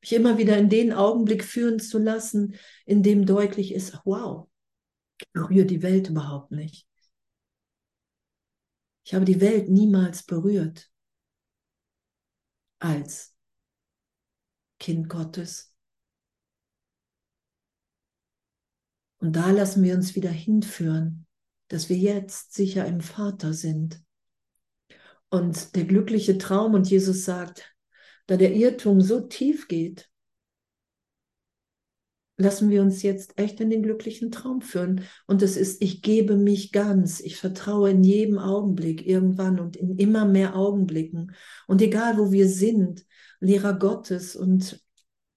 [0.01, 2.55] Mich immer wieder in den Augenblick führen zu lassen,
[2.87, 4.49] in dem deutlich ist, wow,
[5.21, 6.87] ich berühre die Welt überhaupt nicht.
[9.05, 10.92] Ich habe die Welt niemals berührt
[12.83, 13.35] als
[14.79, 15.73] Kind Gottes.
[19.19, 21.27] Und da lassen wir uns wieder hinführen,
[21.69, 24.03] dass wir jetzt sicher im Vater sind.
[25.29, 27.73] Und der glückliche Traum, und Jesus sagt,
[28.27, 30.11] da der Irrtum so tief geht,
[32.37, 35.03] lassen wir uns jetzt echt in den glücklichen Traum führen.
[35.27, 39.97] Und das ist, ich gebe mich ganz, ich vertraue in jedem Augenblick irgendwann und in
[39.99, 41.35] immer mehr Augenblicken.
[41.67, 43.05] Und egal, wo wir sind,
[43.41, 44.81] Lehrer Gottes und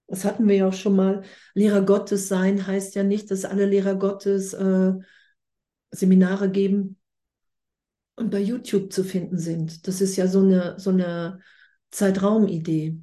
[0.07, 1.23] das hatten wir ja auch schon mal,
[1.55, 4.93] Lehrer Gottes sein heißt ja nicht, dass alle Lehrer Gottes äh,
[5.91, 6.97] Seminare geben
[8.15, 9.87] und bei YouTube zu finden sind.
[9.87, 11.39] Das ist ja so eine, so eine
[11.91, 12.99] Zeitraumidee.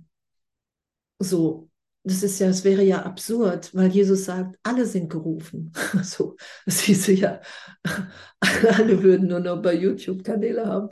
[1.19, 1.72] So,
[2.05, 5.73] das ist ja, es wäre ja absurd, weil Jesus sagt, alle sind gerufen.
[6.03, 6.37] So,
[6.67, 7.41] das hieße ja,
[8.41, 10.89] alle würden nur noch bei YouTube Kanäle haben.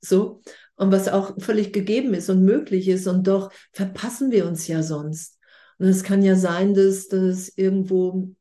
[0.00, 0.42] So.
[0.76, 3.06] Und was auch völlig gegeben ist und möglich ist.
[3.06, 5.38] Und doch verpassen wir uns ja sonst.
[5.78, 8.34] Und es kann ja sein, dass das irgendwo,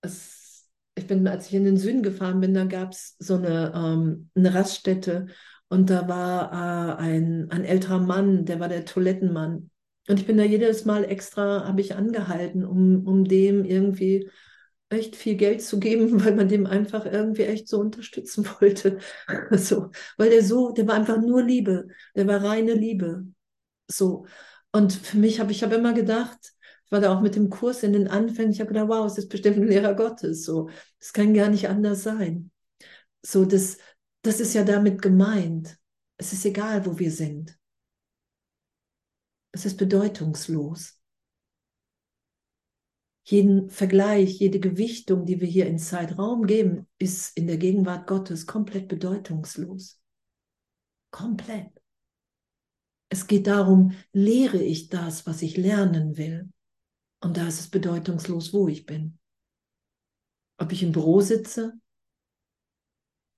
[0.00, 3.72] es, ich bin, als ich in den Süden gefahren bin, da gab es so eine,
[3.74, 5.26] ähm, eine Raststätte
[5.68, 9.70] und da war äh, ein, ein älterer Mann, der war der Toilettenmann.
[10.12, 14.28] Und ich bin da jedes Mal extra, habe ich angehalten, um, um dem irgendwie
[14.90, 18.98] echt viel Geld zu geben, weil man dem einfach irgendwie echt so unterstützen wollte.
[19.52, 23.24] so, weil der so, der war einfach nur Liebe, der war reine Liebe.
[23.90, 24.26] So.
[24.70, 26.52] Und für mich habe ich habe immer gedacht,
[26.84, 29.16] ich war da auch mit dem Kurs in den Anfängen, ich habe gedacht, wow, es
[29.16, 30.44] ist bestimmt ein Lehrer Gottes.
[30.44, 30.68] So,
[31.00, 32.50] das kann gar nicht anders sein.
[33.22, 33.78] So, das,
[34.20, 35.78] das ist ja damit gemeint.
[36.18, 37.56] Es ist egal, wo wir sind.
[39.52, 40.98] Es ist bedeutungslos.
[43.24, 48.46] Jeden Vergleich, jede Gewichtung, die wir hier in Zeitraum geben, ist in der Gegenwart Gottes
[48.46, 50.00] komplett bedeutungslos.
[51.10, 51.70] Komplett.
[53.10, 56.50] Es geht darum, lehre ich das, was ich lernen will.
[57.20, 59.18] Und da ist es bedeutungslos, wo ich bin.
[60.58, 61.74] Ob ich im Büro sitze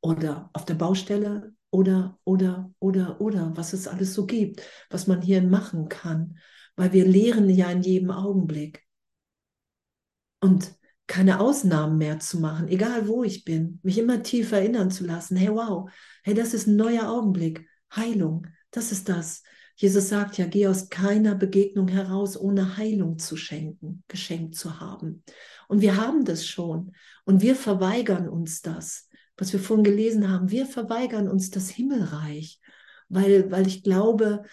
[0.01, 5.23] oder auf der Baustelle oder, oder, oder, oder, was es alles so gibt, was man
[5.23, 6.39] hier machen kann.
[6.77, 8.85] Weil wir lehren ja in jedem Augenblick.
[10.41, 10.73] Und
[11.09, 15.37] keine Ausnahmen mehr zu machen, egal wo ich bin, mich immer tief erinnern zu lassen,
[15.37, 15.91] hey wow,
[16.23, 19.43] hey, das ist ein neuer Augenblick, Heilung, das ist das.
[19.75, 25.25] Jesus sagt ja, geh aus keiner Begegnung heraus, ohne Heilung zu schenken, geschenkt zu haben.
[25.67, 26.93] Und wir haben das schon.
[27.25, 29.04] Und wir verweigern uns das,
[29.37, 30.51] was wir vorhin gelesen haben.
[30.51, 32.61] Wir verweigern uns das Himmelreich,
[33.09, 34.45] weil, weil ich glaube,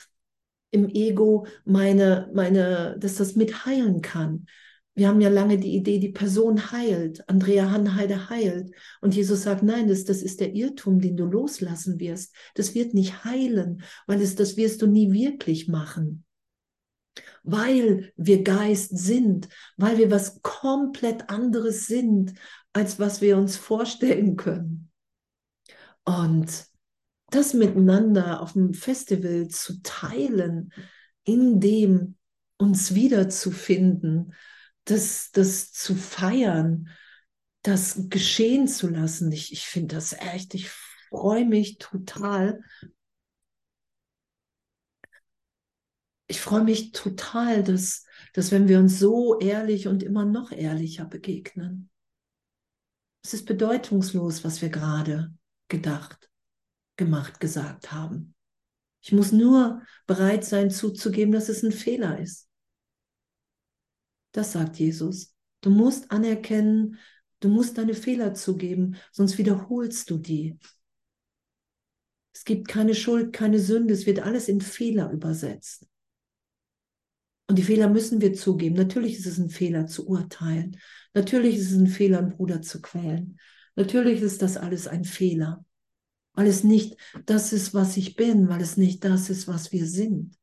[0.72, 4.46] im Ego meine, meine, dass das mit heilen kann.
[4.94, 7.28] Wir haben ja lange die Idee, die Person heilt.
[7.30, 8.72] Andrea Hanheide heilt.
[9.00, 12.36] Und Jesus sagt, nein, das, das ist der Irrtum, den du loslassen wirst.
[12.56, 16.26] Das wird nicht heilen, weil es, das wirst du nie wirklich machen.
[17.44, 22.34] Weil wir Geist sind, weil wir was komplett anderes sind,
[22.74, 24.92] als was wir uns vorstellen können.
[26.04, 26.66] Und
[27.30, 30.74] das miteinander auf dem Festival zu teilen,
[31.24, 32.18] in dem
[32.58, 34.34] uns wiederzufinden,
[34.86, 36.90] das, das zu feiern,
[37.62, 39.32] das geschehen zu lassen.
[39.32, 40.70] Ich, ich finde das echt, ich
[41.10, 42.62] freue mich total.
[46.28, 51.06] Ich freue mich total, dass, dass wenn wir uns so ehrlich und immer noch ehrlicher
[51.06, 51.91] begegnen.
[53.24, 55.34] Es ist bedeutungslos, was wir gerade
[55.68, 56.30] gedacht,
[56.98, 58.36] gemacht, gesagt haben.
[59.02, 62.48] Ich muss nur bereit sein zuzugeben, dass es ein Fehler ist.
[64.32, 65.36] Das sagt Jesus.
[65.62, 66.98] Du musst anerkennen,
[67.40, 70.58] du musst deine Fehler zugeben, sonst wiederholst du die.
[72.34, 75.88] Es gibt keine Schuld, keine Sünde, es wird alles in Fehler übersetzt.
[77.52, 78.78] Und die Fehler müssen wir zugeben.
[78.78, 80.78] Natürlich ist es ein Fehler zu urteilen.
[81.14, 83.42] Natürlich ist es ein Fehler, einen Bruder zu quälen.
[83.76, 85.66] Natürlich ist das alles ein Fehler,
[86.32, 86.96] weil es nicht
[87.26, 90.38] das ist, was ich bin, weil es nicht das ist, was wir sind.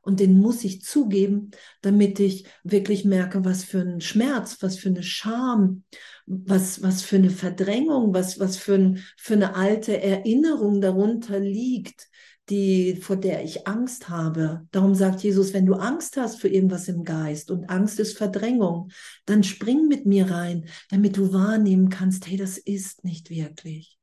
[0.00, 1.50] Und den muss ich zugeben,
[1.82, 5.84] damit ich wirklich merke, was für ein Schmerz, was für eine Scham,
[6.24, 12.08] was, was für eine Verdrängung, was, was für, ein, für eine alte Erinnerung darunter liegt,
[12.48, 14.66] die, vor der ich Angst habe.
[14.72, 18.90] Darum sagt Jesus, wenn du Angst hast für irgendwas im Geist und Angst ist Verdrängung,
[19.26, 23.98] dann spring mit mir rein, damit du wahrnehmen kannst, hey, das ist nicht wirklich.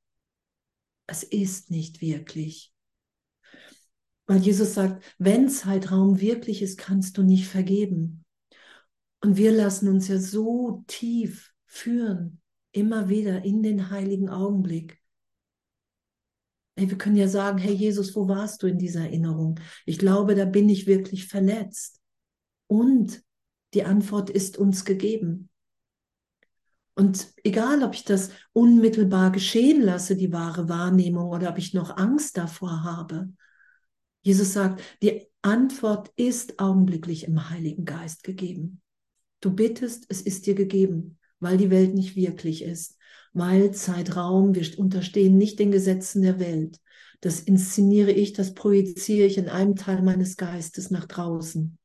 [1.07, 2.71] Es ist nicht wirklich.
[4.27, 8.25] Weil Jesus sagt, wenn Zeitraum wirklich ist, kannst du nicht vergeben.
[9.21, 12.39] Und wir lassen uns ja so tief führen,
[12.71, 14.98] immer wieder in den heiligen Augenblick.
[16.79, 19.59] Hey, wir können ja sagen, hey Jesus, wo warst du in dieser Erinnerung?
[19.85, 21.99] Ich glaube, da bin ich wirklich verletzt.
[22.67, 23.21] Und
[23.73, 25.49] die Antwort ist uns gegeben.
[26.95, 31.97] Und egal, ob ich das unmittelbar geschehen lasse, die wahre Wahrnehmung, oder ob ich noch
[31.97, 33.27] Angst davor habe,
[34.21, 38.81] Jesus sagt, die Antwort ist augenblicklich im Heiligen Geist gegeben.
[39.41, 42.95] Du bittest, es ist dir gegeben, weil die Welt nicht wirklich ist,
[43.33, 46.79] weil Zeitraum, wir unterstehen nicht den Gesetzen der Welt.
[47.21, 51.77] Das inszeniere ich, das projiziere ich in einem Teil meines Geistes nach draußen,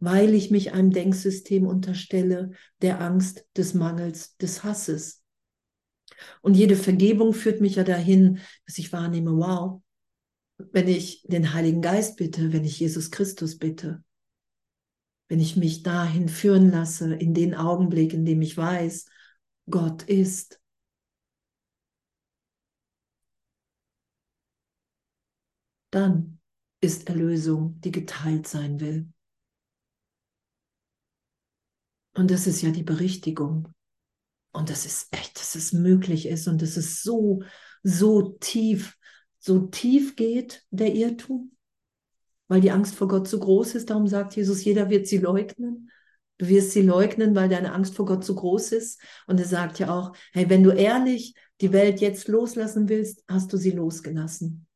[0.00, 5.22] weil ich mich einem Denksystem unterstelle der Angst, des Mangels, des Hasses.
[6.40, 9.80] Und jede Vergebung führt mich ja dahin, dass ich wahrnehme, wow,
[10.70, 14.02] wenn ich den Heiligen Geist bitte, wenn ich Jesus Christus bitte,
[15.28, 19.06] wenn ich mich dahin führen lasse, in den Augenblick, in dem ich weiß,
[19.70, 20.60] Gott ist.
[25.92, 26.40] Dann
[26.80, 29.08] ist Erlösung, die geteilt sein will.
[32.14, 33.68] Und das ist ja die Berichtigung.
[34.52, 37.42] Und das ist echt, dass es möglich ist und das ist so,
[37.84, 38.98] so tief
[39.44, 41.50] so tief geht der Irrtum,
[42.46, 43.90] weil die Angst vor Gott so groß ist.
[43.90, 45.90] Darum sagt Jesus, jeder wird sie leugnen.
[46.38, 49.00] Du wirst sie leugnen, weil deine Angst vor Gott so groß ist.
[49.26, 53.52] Und er sagt ja auch, hey, wenn du ehrlich die Welt jetzt loslassen willst, hast
[53.52, 54.66] du sie losgelassen.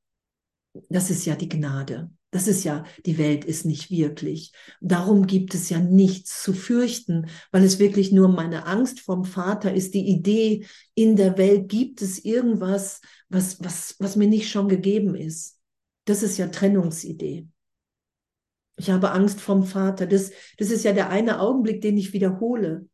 [0.89, 2.11] Das ist ja die Gnade.
[2.31, 4.53] Das ist ja, die Welt ist nicht wirklich.
[4.81, 9.73] Darum gibt es ja nichts zu fürchten, weil es wirklich nur meine Angst vom Vater
[9.73, 14.69] ist, die Idee, in der Welt gibt es irgendwas, was, was, was mir nicht schon
[14.69, 15.59] gegeben ist.
[16.05, 17.49] Das ist ja Trennungsidee.
[18.77, 20.07] Ich habe Angst vom Vater.
[20.07, 22.87] Das, das ist ja der eine Augenblick, den ich wiederhole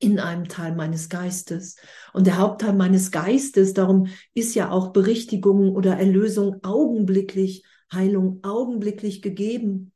[0.00, 1.76] in einem Teil meines Geistes.
[2.12, 9.20] Und der Hauptteil meines Geistes, darum ist ja auch Berichtigung oder Erlösung augenblicklich, Heilung augenblicklich
[9.20, 9.92] gegeben,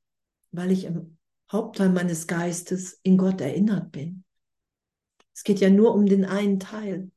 [0.53, 1.17] weil ich im
[1.51, 4.25] Hauptteil meines Geistes in Gott erinnert bin.
[5.33, 7.11] Es geht ja nur um den einen Teil.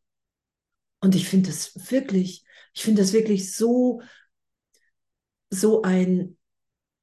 [1.02, 4.02] Und ich finde das wirklich, ich finde das wirklich so,
[5.50, 6.38] so ein,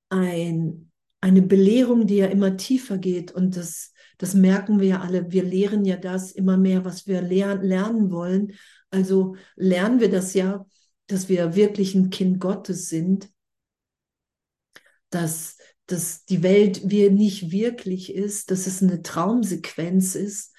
[0.09, 3.33] ein, eine Belehrung, die ja immer tiefer geht.
[3.33, 5.31] Und das, das merken wir ja alle.
[5.33, 8.53] Wir lehren ja das immer mehr, was wir ler lernen wollen.
[8.91, 10.67] Also lernen wir das ja,
[11.07, 13.31] dass wir wirklich ein Kind Gottes sind,
[15.11, 20.55] dass, dass die Welt wie nicht wirklich ist, dass es eine Traumsequenz ist,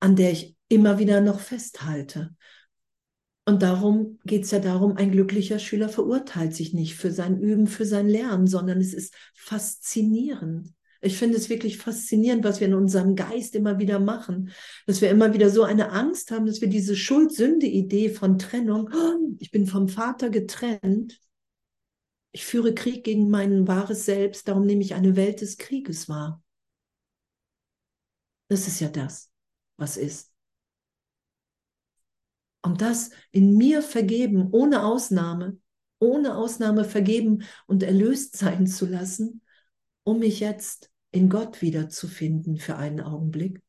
[0.00, 2.34] an der ich immer wieder noch festhalte.
[3.48, 7.68] Und darum geht es ja darum, ein glücklicher Schüler verurteilt sich nicht für sein Üben,
[7.68, 10.74] für sein Lernen, sondern es ist faszinierend.
[11.06, 14.50] Ich finde es wirklich faszinierend, was wir in unserem Geist immer wieder machen,
[14.86, 19.36] dass wir immer wieder so eine Angst haben, dass wir diese Schuld-Sünde-Idee von Trennung, oh,
[19.38, 21.20] ich bin vom Vater getrennt,
[22.32, 26.42] ich führe Krieg gegen mein wahres Selbst, darum nehme ich eine Welt des Krieges wahr.
[28.48, 29.30] Das ist ja das,
[29.76, 30.32] was ist.
[32.62, 35.56] Und das in mir vergeben, ohne Ausnahme,
[36.00, 39.42] ohne Ausnahme vergeben und erlöst sein zu lassen,
[40.02, 43.60] um mich jetzt in Gott wiederzufinden für einen Augenblick.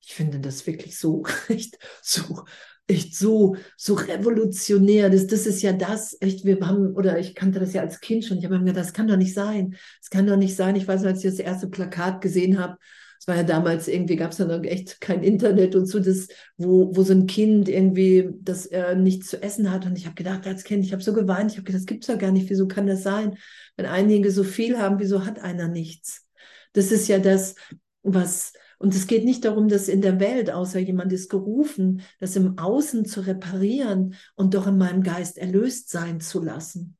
[0.00, 2.44] Ich finde das wirklich so, echt so,
[2.86, 5.10] echt so, so revolutionär.
[5.10, 8.24] Das, das ist ja das, echt, wir haben, oder ich kannte das ja als Kind
[8.24, 8.38] schon.
[8.38, 9.76] Ich habe mir gedacht, das kann doch nicht sein.
[10.00, 10.76] Das kann doch nicht sein.
[10.76, 12.78] Ich weiß, als ich das erste Plakat gesehen habe,
[13.20, 16.28] es war ja damals irgendwie, gab es ja noch echt kein Internet und so, das,
[16.56, 19.86] wo, wo so ein Kind irgendwie das äh, nichts zu essen hat.
[19.86, 22.04] Und ich habe gedacht, als Kind, ich habe so geweint, ich habe gedacht, das gibt
[22.04, 22.48] es ja gar nicht.
[22.48, 23.36] Wieso kann das sein?
[23.76, 26.27] Wenn einige so viel haben, wieso hat einer nichts?
[26.72, 27.54] Das ist ja das,
[28.02, 32.36] was, und es geht nicht darum, dass in der Welt, außer jemand ist gerufen, das
[32.36, 36.96] im Außen zu reparieren und doch in meinem Geist erlöst sein zu lassen.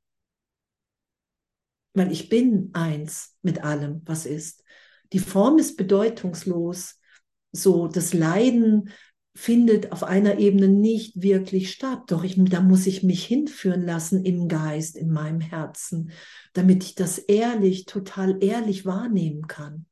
[1.95, 4.63] Weil ich bin eins mit allem, was ist.
[5.13, 7.01] Die Form ist bedeutungslos.
[7.51, 8.91] So, das Leiden
[9.35, 12.03] findet auf einer Ebene nicht wirklich statt.
[12.09, 16.11] Doch ich, da muss ich mich hinführen lassen im Geist, in meinem Herzen,
[16.55, 19.87] damit ich das ehrlich, total ehrlich wahrnehmen kann.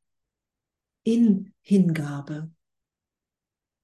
[1.05, 2.51] In Hingabe,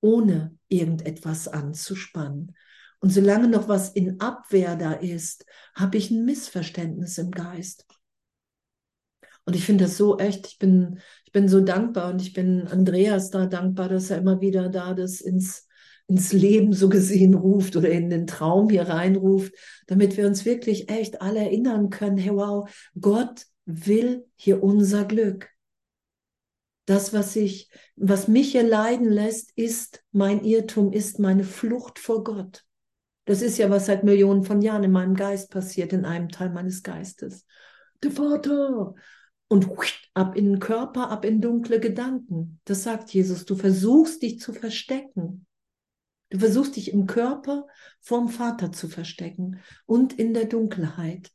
[0.01, 2.57] ohne irgendetwas anzuspannen.
[2.99, 5.45] Und solange noch was in Abwehr da ist,
[5.75, 7.87] habe ich ein Missverständnis im Geist.
[9.45, 12.69] Und ich finde das so echt, ich bin, ich bin so dankbar und ich bin
[12.69, 15.67] Andreas da dankbar, dass er immer wieder da das ins,
[16.07, 19.53] ins Leben so gesehen ruft oder in den Traum hier reinruft,
[19.87, 22.69] damit wir uns wirklich echt alle erinnern können, hey wow,
[23.01, 25.49] Gott will hier unser Glück.
[26.85, 32.25] Das, was ich, was mich hier leiden lässt, ist mein Irrtum, ist meine Flucht vor
[32.25, 32.65] Gott.
[33.25, 36.51] Das ist ja, was seit Millionen von Jahren in meinem Geist passiert, in einem Teil
[36.51, 37.47] meines Geistes.
[38.03, 38.95] Der Vater,
[39.53, 39.69] und
[40.15, 42.59] ab in den Körper, ab in dunkle Gedanken.
[42.65, 43.45] Das sagt Jesus.
[43.45, 45.47] Du versuchst dich zu verstecken.
[46.31, 47.67] Du versuchst dich im Körper
[48.01, 51.31] vorm Vater zu verstecken und in der Dunkelheit.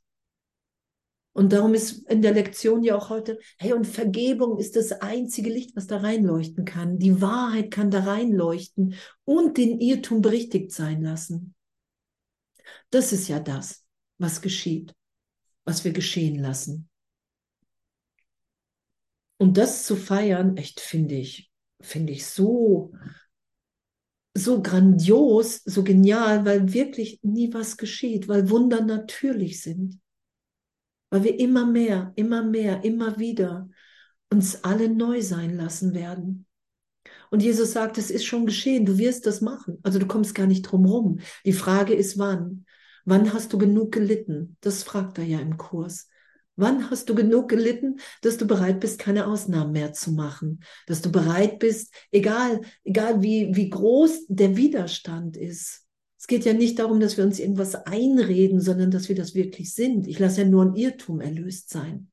[1.33, 5.51] Und darum ist in der Lektion ja auch heute, hey, und Vergebung ist das einzige
[5.51, 6.97] Licht, was da reinleuchten kann.
[6.97, 8.95] Die Wahrheit kann da reinleuchten
[9.25, 11.53] und den Irrtum berichtigt sein lassen.
[12.89, 13.85] Das ist ja das,
[14.17, 14.95] was geschieht,
[15.65, 16.89] was wir geschehen lassen.
[19.37, 22.91] Und das zu feiern, echt finde ich, finde ich so,
[24.33, 29.99] so grandios, so genial, weil wirklich nie was geschieht, weil Wunder natürlich sind.
[31.09, 33.69] Weil wir immer mehr, immer mehr, immer wieder
[34.29, 36.45] uns alle neu sein lassen werden.
[37.29, 39.79] Und Jesus sagt, es ist schon geschehen, du wirst das machen.
[39.83, 41.19] Also du kommst gar nicht drum rum.
[41.45, 42.65] Die Frage ist, wann?
[43.05, 44.57] Wann hast du genug gelitten?
[44.61, 46.09] Das fragt er ja im Kurs.
[46.57, 50.61] Wann hast du genug gelitten, dass du bereit bist, keine Ausnahmen mehr zu machen?
[50.87, 55.85] Dass du bereit bist, egal, egal wie, wie groß der Widerstand ist.
[56.19, 59.75] Es geht ja nicht darum, dass wir uns irgendwas einreden, sondern dass wir das wirklich
[59.75, 60.07] sind.
[60.07, 62.11] Ich lasse ja nur ein Irrtum erlöst sein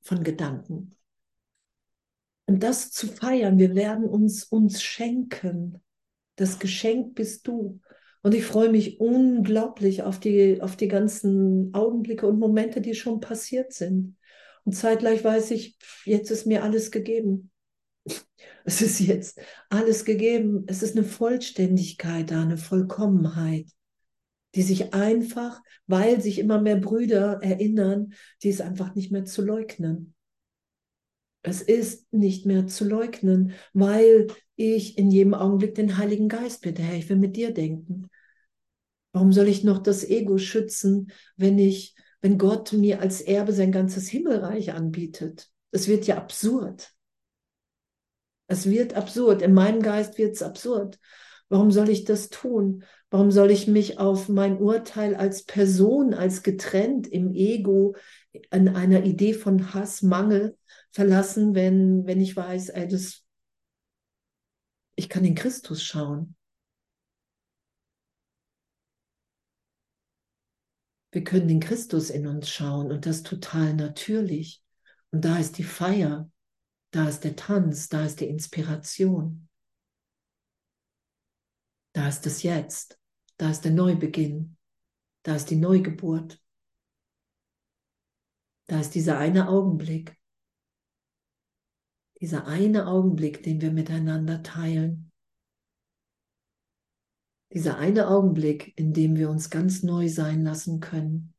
[0.00, 0.94] von Gedanken.
[2.46, 5.82] Und das zu feiern, wir werden uns uns schenken.
[6.36, 7.80] Das Geschenk bist du.
[8.22, 13.20] Und ich freue mich unglaublich auf die, auf die ganzen Augenblicke und Momente, die schon
[13.20, 14.16] passiert sind.
[14.64, 17.50] Und zeitgleich weiß ich, jetzt ist mir alles gegeben.
[18.64, 19.40] Es ist jetzt
[19.70, 20.64] alles gegeben.
[20.66, 23.66] Es ist eine Vollständigkeit da, eine Vollkommenheit.
[24.54, 28.12] die sich einfach, weil sich immer mehr Brüder erinnern,
[28.42, 30.14] die ist einfach nicht mehr zu leugnen.
[31.42, 36.82] Es ist nicht mehr zu leugnen, weil ich in jedem Augenblick den Heiligen Geist bitte,
[36.82, 38.09] Herr, ich will mit dir denken.
[39.12, 43.72] Warum soll ich noch das Ego schützen, wenn ich, wenn Gott mir als Erbe sein
[43.72, 45.50] ganzes Himmelreich anbietet?
[45.72, 46.92] Es wird ja absurd.
[48.46, 49.42] Es wird absurd.
[49.42, 50.98] In meinem Geist wird es absurd.
[51.48, 52.84] Warum soll ich das tun?
[53.10, 57.96] Warum soll ich mich auf mein Urteil als Person, als getrennt im Ego,
[58.50, 60.56] an einer Idee von Hass, Mangel
[60.92, 63.24] verlassen, wenn, wenn ich weiß, ey, das,
[64.94, 66.36] ich kann in Christus schauen.
[71.12, 74.62] Wir können den Christus in uns schauen und das total natürlich.
[75.10, 76.30] Und da ist die Feier,
[76.92, 79.48] da ist der Tanz, da ist die Inspiration.
[81.92, 82.98] Da ist das Jetzt,
[83.36, 84.56] da ist der Neubeginn,
[85.24, 86.40] da ist die Neugeburt.
[88.68, 90.16] Da ist dieser eine Augenblick,
[92.20, 95.09] dieser eine Augenblick, den wir miteinander teilen.
[97.52, 101.34] Dieser eine Augenblick, in dem wir uns ganz neu sein lassen können.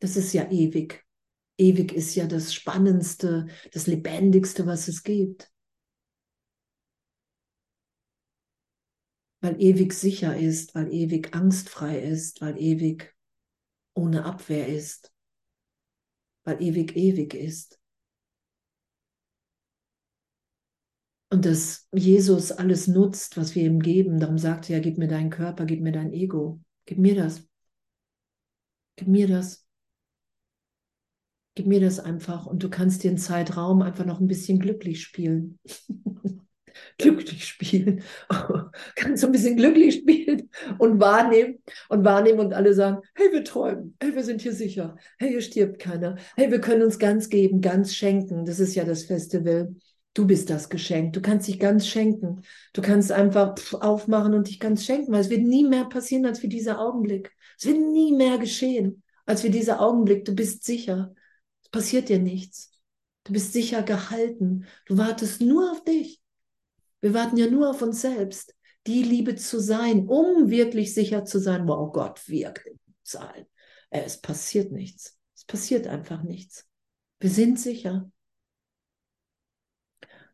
[0.00, 1.04] Das ist ja ewig.
[1.58, 5.50] Ewig ist ja das Spannendste, das Lebendigste, was es gibt.
[9.40, 13.14] Weil ewig sicher ist, weil ewig angstfrei ist, weil ewig
[13.94, 15.12] ohne Abwehr ist,
[16.44, 17.80] weil ewig ewig ist.
[21.28, 24.20] Und dass Jesus alles nutzt, was wir ihm geben.
[24.20, 26.60] Darum sagt er, gib mir deinen Körper, gib mir dein Ego.
[26.84, 27.42] Gib mir das.
[28.96, 29.66] Gib mir das.
[31.56, 35.58] Gib mir das einfach und du kannst den Zeitraum einfach noch ein bisschen glücklich spielen.
[36.98, 38.02] glücklich spielen.
[38.94, 43.42] kannst du ein bisschen glücklich spielen und wahrnehmen und wahrnehmen und alle sagen, hey, wir
[43.42, 47.30] träumen, hey, wir sind hier sicher, hey, hier stirbt keiner, hey, wir können uns ganz
[47.30, 48.44] geben, ganz schenken.
[48.44, 49.74] Das ist ja das Festival.
[50.16, 51.12] Du bist das Geschenk.
[51.12, 52.40] Du kannst dich ganz schenken.
[52.72, 56.42] Du kannst einfach aufmachen und dich ganz schenken, weil es wird nie mehr passieren als
[56.42, 57.36] wie dieser Augenblick.
[57.58, 60.24] Es wird nie mehr geschehen als wie dieser Augenblick.
[60.24, 61.14] Du bist sicher.
[61.62, 62.70] Es passiert dir nichts.
[63.24, 64.64] Du bist sicher gehalten.
[64.86, 66.22] Du wartest nur auf dich.
[67.02, 68.54] Wir warten ja nur auf uns selbst,
[68.86, 73.44] die Liebe zu sein, um wirklich sicher zu sein, wow, Gott wirkt in sein.
[73.90, 75.18] Es passiert nichts.
[75.34, 76.66] Es passiert einfach nichts.
[77.20, 78.10] Wir sind sicher.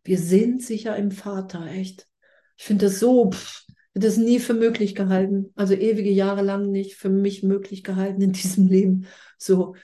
[0.05, 2.09] Wir sind sicher im Vater, echt.
[2.57, 5.53] Ich finde das so, pff, das nie für möglich gehalten.
[5.55, 9.07] Also ewige Jahre lang nicht für mich möglich gehalten in diesem Leben.
[9.39, 9.77] So,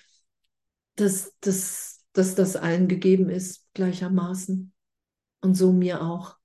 [0.96, 4.72] dass, dass, dass das allen gegeben ist, gleichermaßen.
[5.40, 6.36] Und so mir auch.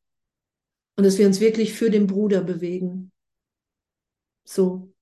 [0.96, 3.12] Und dass wir uns wirklich für den Bruder bewegen.
[4.44, 4.94] So.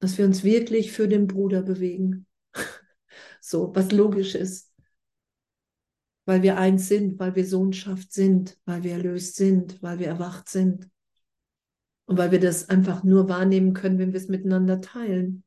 [0.00, 2.26] Dass wir uns wirklich für den Bruder bewegen.
[3.40, 4.67] so, was logisch ist.
[6.28, 10.50] Weil wir eins sind, weil wir Sohnschaft sind, weil wir erlöst sind, weil wir erwacht
[10.50, 10.90] sind.
[12.04, 15.42] Und weil wir das einfach nur wahrnehmen können, wenn wir es miteinander teilen.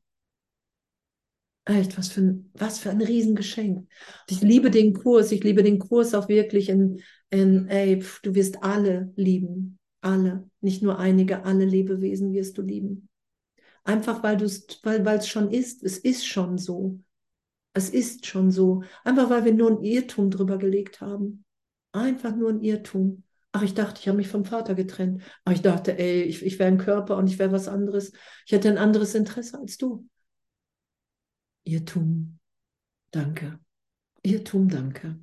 [1.66, 3.88] Echt, was für ein, was für ein Riesengeschenk.
[4.28, 8.34] Ich liebe den Kurs, ich liebe den Kurs auch wirklich in, in ey, pf, du
[8.34, 9.78] wirst alle lieben.
[10.00, 10.50] Alle.
[10.60, 13.08] Nicht nur einige, alle Lebewesen wirst du lieben.
[13.84, 15.84] Einfach weil du es, weil, es schon ist.
[15.84, 16.98] Es ist schon so.
[17.74, 18.82] Es ist schon so.
[19.04, 21.44] Einfach weil wir nur ein Irrtum drüber gelegt haben.
[21.92, 23.24] Einfach nur ein Irrtum.
[23.52, 25.22] Ach, ich dachte, ich habe mich vom Vater getrennt.
[25.44, 28.12] Ach, ich dachte, ey, ich, ich wäre ein Körper und ich wäre was anderes.
[28.46, 30.08] Ich hätte ein anderes Interesse als du.
[31.64, 32.38] Irrtum,
[33.10, 33.58] danke.
[34.22, 35.18] Irrtum, danke.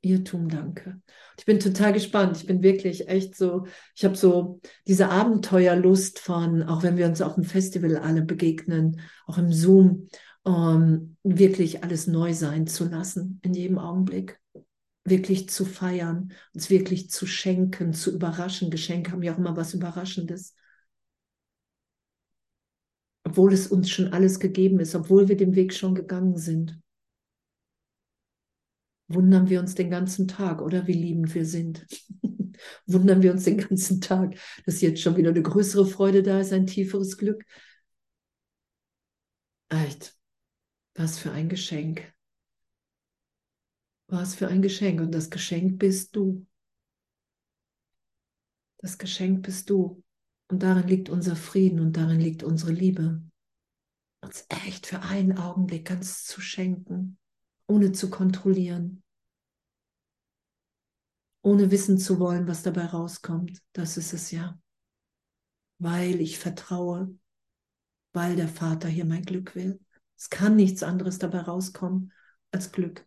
[0.00, 1.00] Irrtum, danke.
[1.38, 2.36] Ich bin total gespannt.
[2.36, 7.20] Ich bin wirklich echt so, ich habe so diese Abenteuerlust von, auch wenn wir uns
[7.20, 10.08] auf dem Festival alle begegnen, auch im Zoom,
[10.46, 14.40] ähm, wirklich alles neu sein zu lassen in jedem Augenblick.
[15.04, 18.70] Wirklich zu feiern, uns wirklich zu schenken, zu überraschen.
[18.70, 20.54] Geschenke haben ja auch immer was Überraschendes
[23.26, 26.78] obwohl es uns schon alles gegeben ist, obwohl wir den Weg schon gegangen sind.
[29.08, 31.86] Wundern wir uns den ganzen Tag, oder wie liebend wir sind.
[32.86, 36.52] Wundern wir uns den ganzen Tag, dass jetzt schon wieder eine größere Freude da ist,
[36.52, 37.44] ein tieferes Glück.
[39.68, 40.15] Echt,
[40.98, 42.12] was für ein Geschenk.
[44.08, 45.00] Was für ein Geschenk.
[45.00, 46.46] Und das Geschenk bist du.
[48.78, 50.02] Das Geschenk bist du.
[50.48, 53.22] Und darin liegt unser Frieden und darin liegt unsere Liebe.
[54.22, 57.18] Uns echt für einen Augenblick ganz zu schenken,
[57.66, 59.02] ohne zu kontrollieren,
[61.42, 63.62] ohne wissen zu wollen, was dabei rauskommt.
[63.72, 64.58] Das ist es ja.
[65.78, 67.18] Weil ich vertraue,
[68.12, 69.80] weil der Vater hier mein Glück will.
[70.16, 72.12] Es kann nichts anderes dabei rauskommen
[72.50, 73.06] als Glück,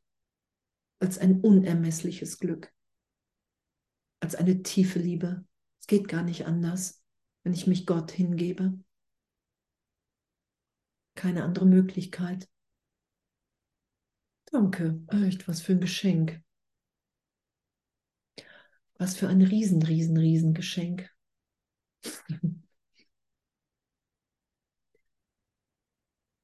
[1.00, 2.72] als ein unermessliches Glück,
[4.20, 5.46] als eine tiefe Liebe.
[5.80, 7.04] Es geht gar nicht anders,
[7.44, 8.78] wenn ich mich Gott hingebe.
[11.16, 12.48] Keine andere Möglichkeit.
[14.52, 16.42] Danke, echt, was für ein Geschenk.
[19.00, 21.10] Was für ein riesen, riesen, riesen Geschenk.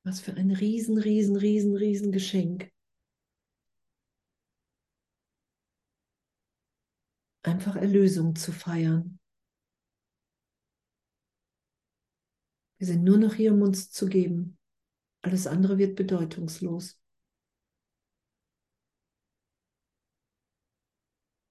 [0.06, 2.72] Was für ein riesen, riesen, riesen, riesen Geschenk.
[7.42, 9.20] Einfach Erlösung zu feiern.
[12.78, 14.60] Wir sind nur noch hier, um uns zu geben.
[15.24, 17.02] Alles andere wird bedeutungslos.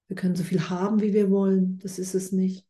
[0.07, 1.79] Wir können so viel haben, wie wir wollen.
[1.79, 2.65] Das ist es nicht.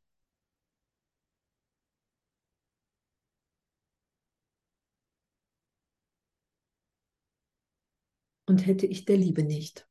[8.45, 9.87] Und hätte ich der Liebe nicht.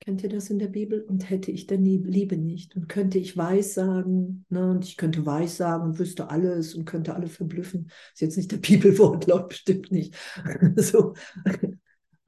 [0.00, 1.02] Kennt ihr das in der Bibel?
[1.02, 2.74] Und hätte ich der Liebe nicht.
[2.74, 4.70] Und könnte ich weiß sagen, ne?
[4.70, 7.90] und ich könnte weiß sagen und wüsste alles und könnte alle verblüffen.
[8.14, 10.14] Ist jetzt nicht der Bibelwortlaut, bestimmt nicht.
[10.76, 11.14] so.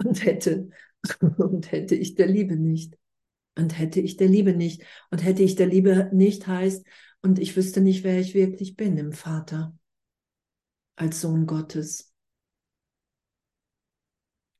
[0.04, 0.68] Und hätte,
[1.38, 2.98] und hätte ich der Liebe nicht.
[3.56, 4.82] Und hätte ich der Liebe nicht.
[5.10, 6.86] Und hätte ich der Liebe nicht heißt,
[7.22, 9.76] und ich wüsste nicht, wer ich wirklich bin im Vater.
[10.96, 12.11] Als Sohn Gottes.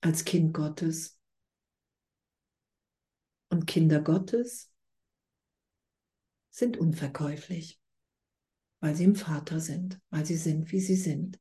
[0.03, 1.17] Als Kind Gottes.
[3.51, 4.73] Und Kinder Gottes
[6.51, 7.81] sind unverkäuflich,
[8.81, 11.39] weil sie im Vater sind, weil sie sind, wie sie sind.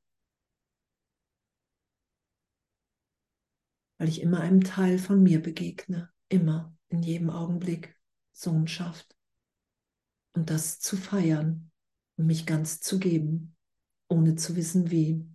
[3.97, 7.99] Weil ich immer einem Teil von mir begegne, immer in jedem Augenblick
[8.32, 9.18] Sohnschaft.
[10.34, 11.72] Und das zu feiern
[12.18, 13.55] und mich ganz zu geben,
[14.07, 15.26] ohne zu wissen wie.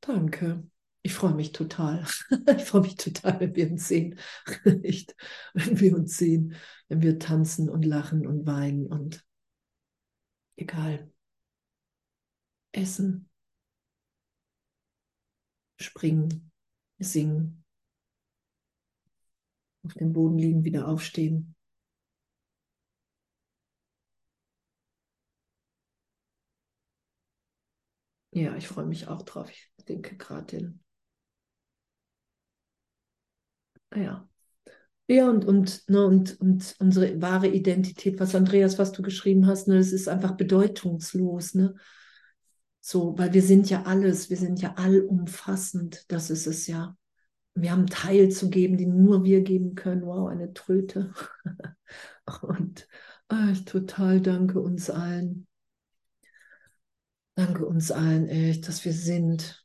[0.00, 0.66] Danke.
[1.06, 2.04] Ich freue mich total.
[2.56, 4.18] Ich freue mich total, wenn wir uns sehen.
[4.82, 5.14] Echt,
[5.54, 6.54] wenn wir uns sehen,
[6.88, 9.24] wenn wir tanzen und lachen und weinen und
[10.56, 11.08] egal.
[12.72, 13.26] Essen,
[15.78, 16.50] springen,
[16.98, 17.62] singen,
[19.82, 21.54] auf dem Boden liegen, wieder aufstehen.
[28.32, 29.48] Ja, ich freue mich auch drauf.
[29.50, 30.83] Ich denke gerade in.
[33.96, 34.28] Ja.
[35.06, 39.68] Ja, und, und, ne, und, und unsere wahre Identität, was Andreas, was du geschrieben hast,
[39.68, 41.74] ne, das ist einfach bedeutungslos, ne?
[42.80, 46.96] So, weil wir sind ja alles, wir sind ja allumfassend, das ist es ja
[47.54, 50.02] wir haben Teil zu geben, die nur wir geben können.
[50.02, 51.12] Wow, eine Tröte.
[52.42, 52.88] Und
[53.30, 55.46] oh, ich total danke uns allen.
[57.36, 59.64] Danke uns allen echt, dass wir sind,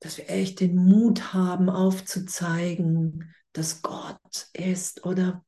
[0.00, 5.44] dass wir echt den Mut haben, aufzuzeigen, dass Gott ist, oder?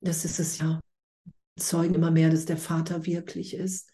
[0.00, 0.80] Das ist es ja.
[1.58, 3.90] Zeugen immer mehr, dass der Vater wirklich ist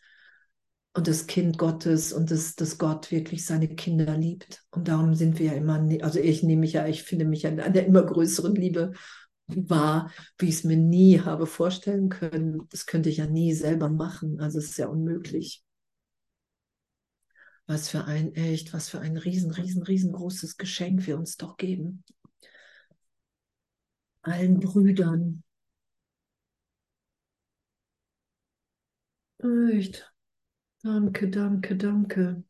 [0.95, 4.65] und das Kind Gottes und das, dass Gott wirklich seine Kinder liebt.
[4.71, 7.57] Und darum sind wir ja immer, also ich nehme mich ja, ich finde mich an
[7.57, 8.93] der immer größeren Liebe
[9.47, 12.67] wahr, wie ich es mir nie habe vorstellen können.
[12.71, 14.41] Das könnte ich ja nie selber machen.
[14.41, 15.65] Also es ist ja unmöglich.
[17.67, 22.05] Was für ein echt, was für ein riesen, riesen, riesengroßes Geschenk wir uns doch geben.
[24.25, 25.43] Allen Brüdern.
[29.71, 30.13] Echt.
[30.83, 32.43] Danke, danke, danke.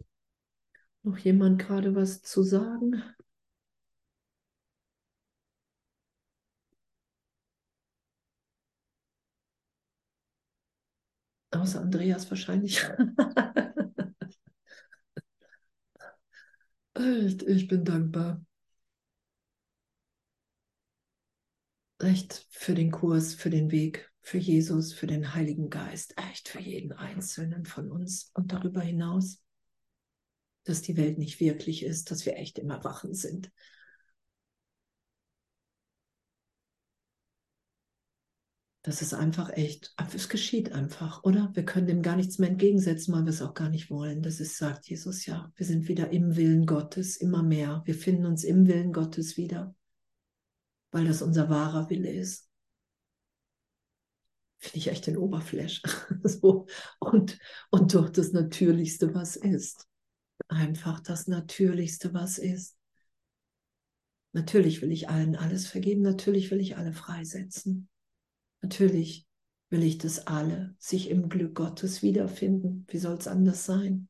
[1.05, 3.01] Noch jemand gerade was zu sagen?
[11.53, 12.83] Außer Andreas wahrscheinlich.
[16.95, 18.45] Echt, ich bin dankbar.
[22.05, 26.61] Echt für den Kurs, für den Weg für Jesus, für den Heiligen Geist, echt für
[26.61, 29.43] jeden Einzelnen von uns und darüber hinaus,
[30.65, 33.53] dass die Welt nicht wirklich ist, dass wir echt im Erwachen sind.
[38.81, 41.51] Das ist einfach echt, es geschieht einfach, oder?
[41.55, 44.23] Wir können dem gar nichts mehr entgegensetzen, weil wir es auch gar nicht wollen.
[44.23, 45.53] Das ist, sagt Jesus ja.
[45.57, 47.83] Wir sind wieder im Willen Gottes, immer mehr.
[47.85, 49.75] Wir finden uns im Willen Gottes wieder,
[50.95, 52.49] weil das unser wahrer Wille ist
[54.65, 55.83] finde ich echt den Oberflash.
[56.25, 56.67] so.
[56.99, 57.39] und,
[57.71, 59.87] und doch das Natürlichste, was ist.
[60.49, 62.77] Einfach das Natürlichste, was ist.
[64.33, 67.89] Natürlich will ich allen alles vergeben, natürlich will ich alle freisetzen.
[68.63, 69.27] Natürlich
[69.71, 72.87] will ich, dass alle sich im Glück Gottes wiederfinden.
[72.89, 74.09] Wie soll es anders sein?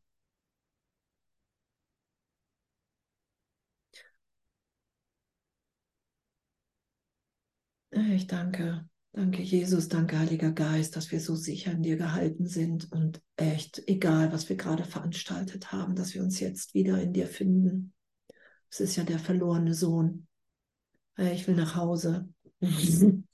[7.97, 12.91] Ich danke, danke Jesus, danke Heiliger Geist, dass wir so sicher in dir gehalten sind
[12.91, 17.29] und echt, egal was wir gerade veranstaltet haben, dass wir uns jetzt wieder in dir
[17.29, 17.93] finden.
[18.69, 20.27] Es ist ja der verlorene Sohn.
[21.17, 22.29] Ich will nach Hause.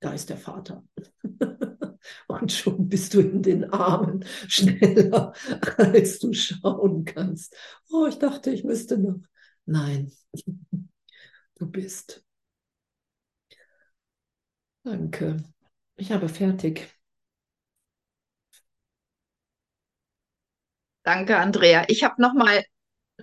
[0.00, 0.84] Da ist der Vater.
[2.28, 5.32] Und schon bist du in den Armen schneller,
[5.78, 7.56] als du schauen kannst.
[7.90, 9.20] Oh, ich dachte, ich müsste noch.
[9.64, 10.12] Nein,
[11.58, 12.25] du bist.
[14.86, 15.36] Danke.
[15.96, 16.88] Ich habe fertig.
[21.02, 21.84] Danke, Andrea.
[21.88, 22.64] Ich habe noch mal,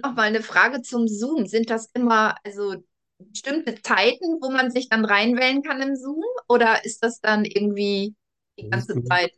[0.01, 1.45] noch mal eine Frage zum Zoom.
[1.45, 2.84] Sind das immer also
[3.18, 6.22] bestimmte Zeiten, wo man sich dann reinwählen kann im Zoom?
[6.49, 8.14] Oder ist das dann irgendwie
[8.59, 9.32] die ganze Zeit?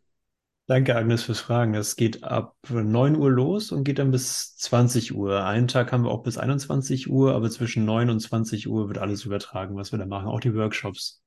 [0.66, 1.76] Danke, Agnes, fürs Fragen.
[1.76, 5.46] Es geht ab 9 Uhr los und geht dann bis 20 Uhr.
[5.46, 8.98] Einen Tag haben wir auch bis 21 Uhr, aber zwischen 9 und 20 Uhr wird
[8.98, 11.22] alles übertragen, was wir da machen, auch die Workshops.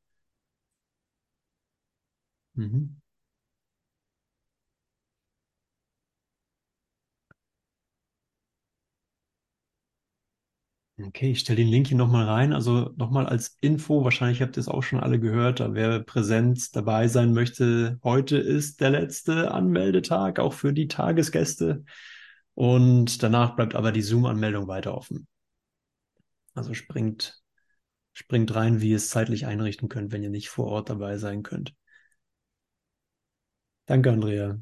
[2.58, 2.98] Mhm.
[11.00, 12.52] Okay, ich stelle den Link hier nochmal rein.
[12.52, 17.06] Also nochmal als Info, wahrscheinlich habt ihr es auch schon alle gehört, wer präsent dabei
[17.06, 21.84] sein möchte, heute ist der letzte Anmeldetag, auch für die Tagesgäste.
[22.54, 25.28] Und danach bleibt aber die Zoom-Anmeldung weiter offen.
[26.54, 27.40] Also springt,
[28.12, 31.42] springt rein, wie ihr es zeitlich einrichten könnt, wenn ihr nicht vor Ort dabei sein
[31.42, 31.74] könnt.
[33.88, 34.56] Danke, Andrea.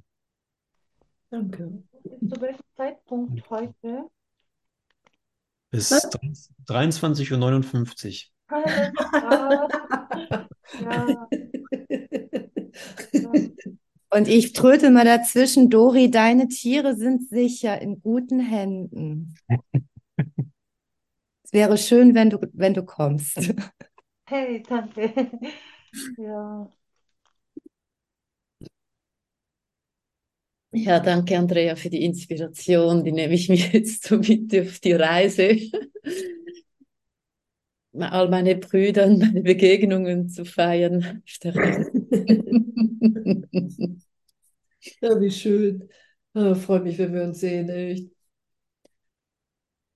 [1.31, 1.83] Danke.
[2.03, 4.09] Zu welchem Zeitpunkt heute?
[5.72, 9.68] Bis 23.59 Uhr.
[10.81, 11.29] Ja.
[14.11, 19.35] Und ich tröte mal dazwischen, Dori, deine Tiere sind sicher in guten Händen.
[21.43, 23.41] es wäre schön, wenn du, wenn du kommst.
[24.29, 25.12] Hey, danke.
[26.16, 26.70] Ja.
[30.79, 33.03] Ja, danke Andrea für die Inspiration.
[33.03, 35.57] Die nehme ich mir jetzt so mit auf die Reise.
[37.99, 41.22] All meine Brüder und meine Begegnungen zu feiern.
[45.01, 45.89] ja, wie schön.
[46.35, 48.11] Oh, Freue mich, wenn wir uns sehen, echt.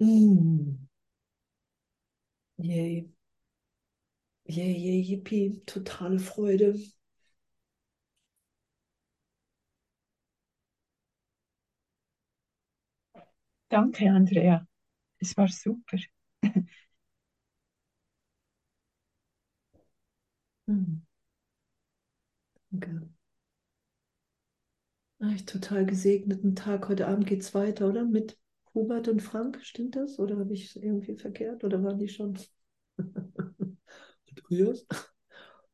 [0.01, 0.77] Mm.
[2.59, 3.11] Yay.
[4.47, 5.63] Yay, yay, yippie.
[5.67, 6.75] Totale Freude.
[13.71, 14.67] Danke, Andrea.
[15.19, 15.99] Es war super.
[20.69, 21.01] Hm.
[22.73, 23.09] Danke.
[25.21, 26.89] Ah, ich total gesegneten Tag.
[26.91, 28.05] Heute Abend geht es weiter, oder?
[28.05, 28.39] Mit
[28.75, 30.19] Hubert und Frank, stimmt das?
[30.19, 31.65] Oder habe ich es irgendwie verkehrt?
[31.65, 32.39] Oder waren die schon
[34.49, 34.75] früher?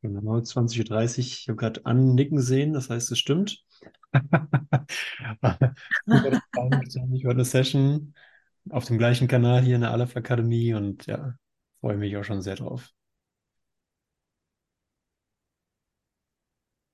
[0.03, 1.33] Genau, 20.30 Uhr.
[1.43, 3.65] Ich habe gerade annicken sehen, das heißt, es stimmt.
[4.13, 4.23] ich
[7.25, 8.15] war eine Session
[8.71, 11.35] auf dem gleichen Kanal hier in der Aleph Akademie und ja,
[11.81, 12.93] freue mich auch schon sehr drauf.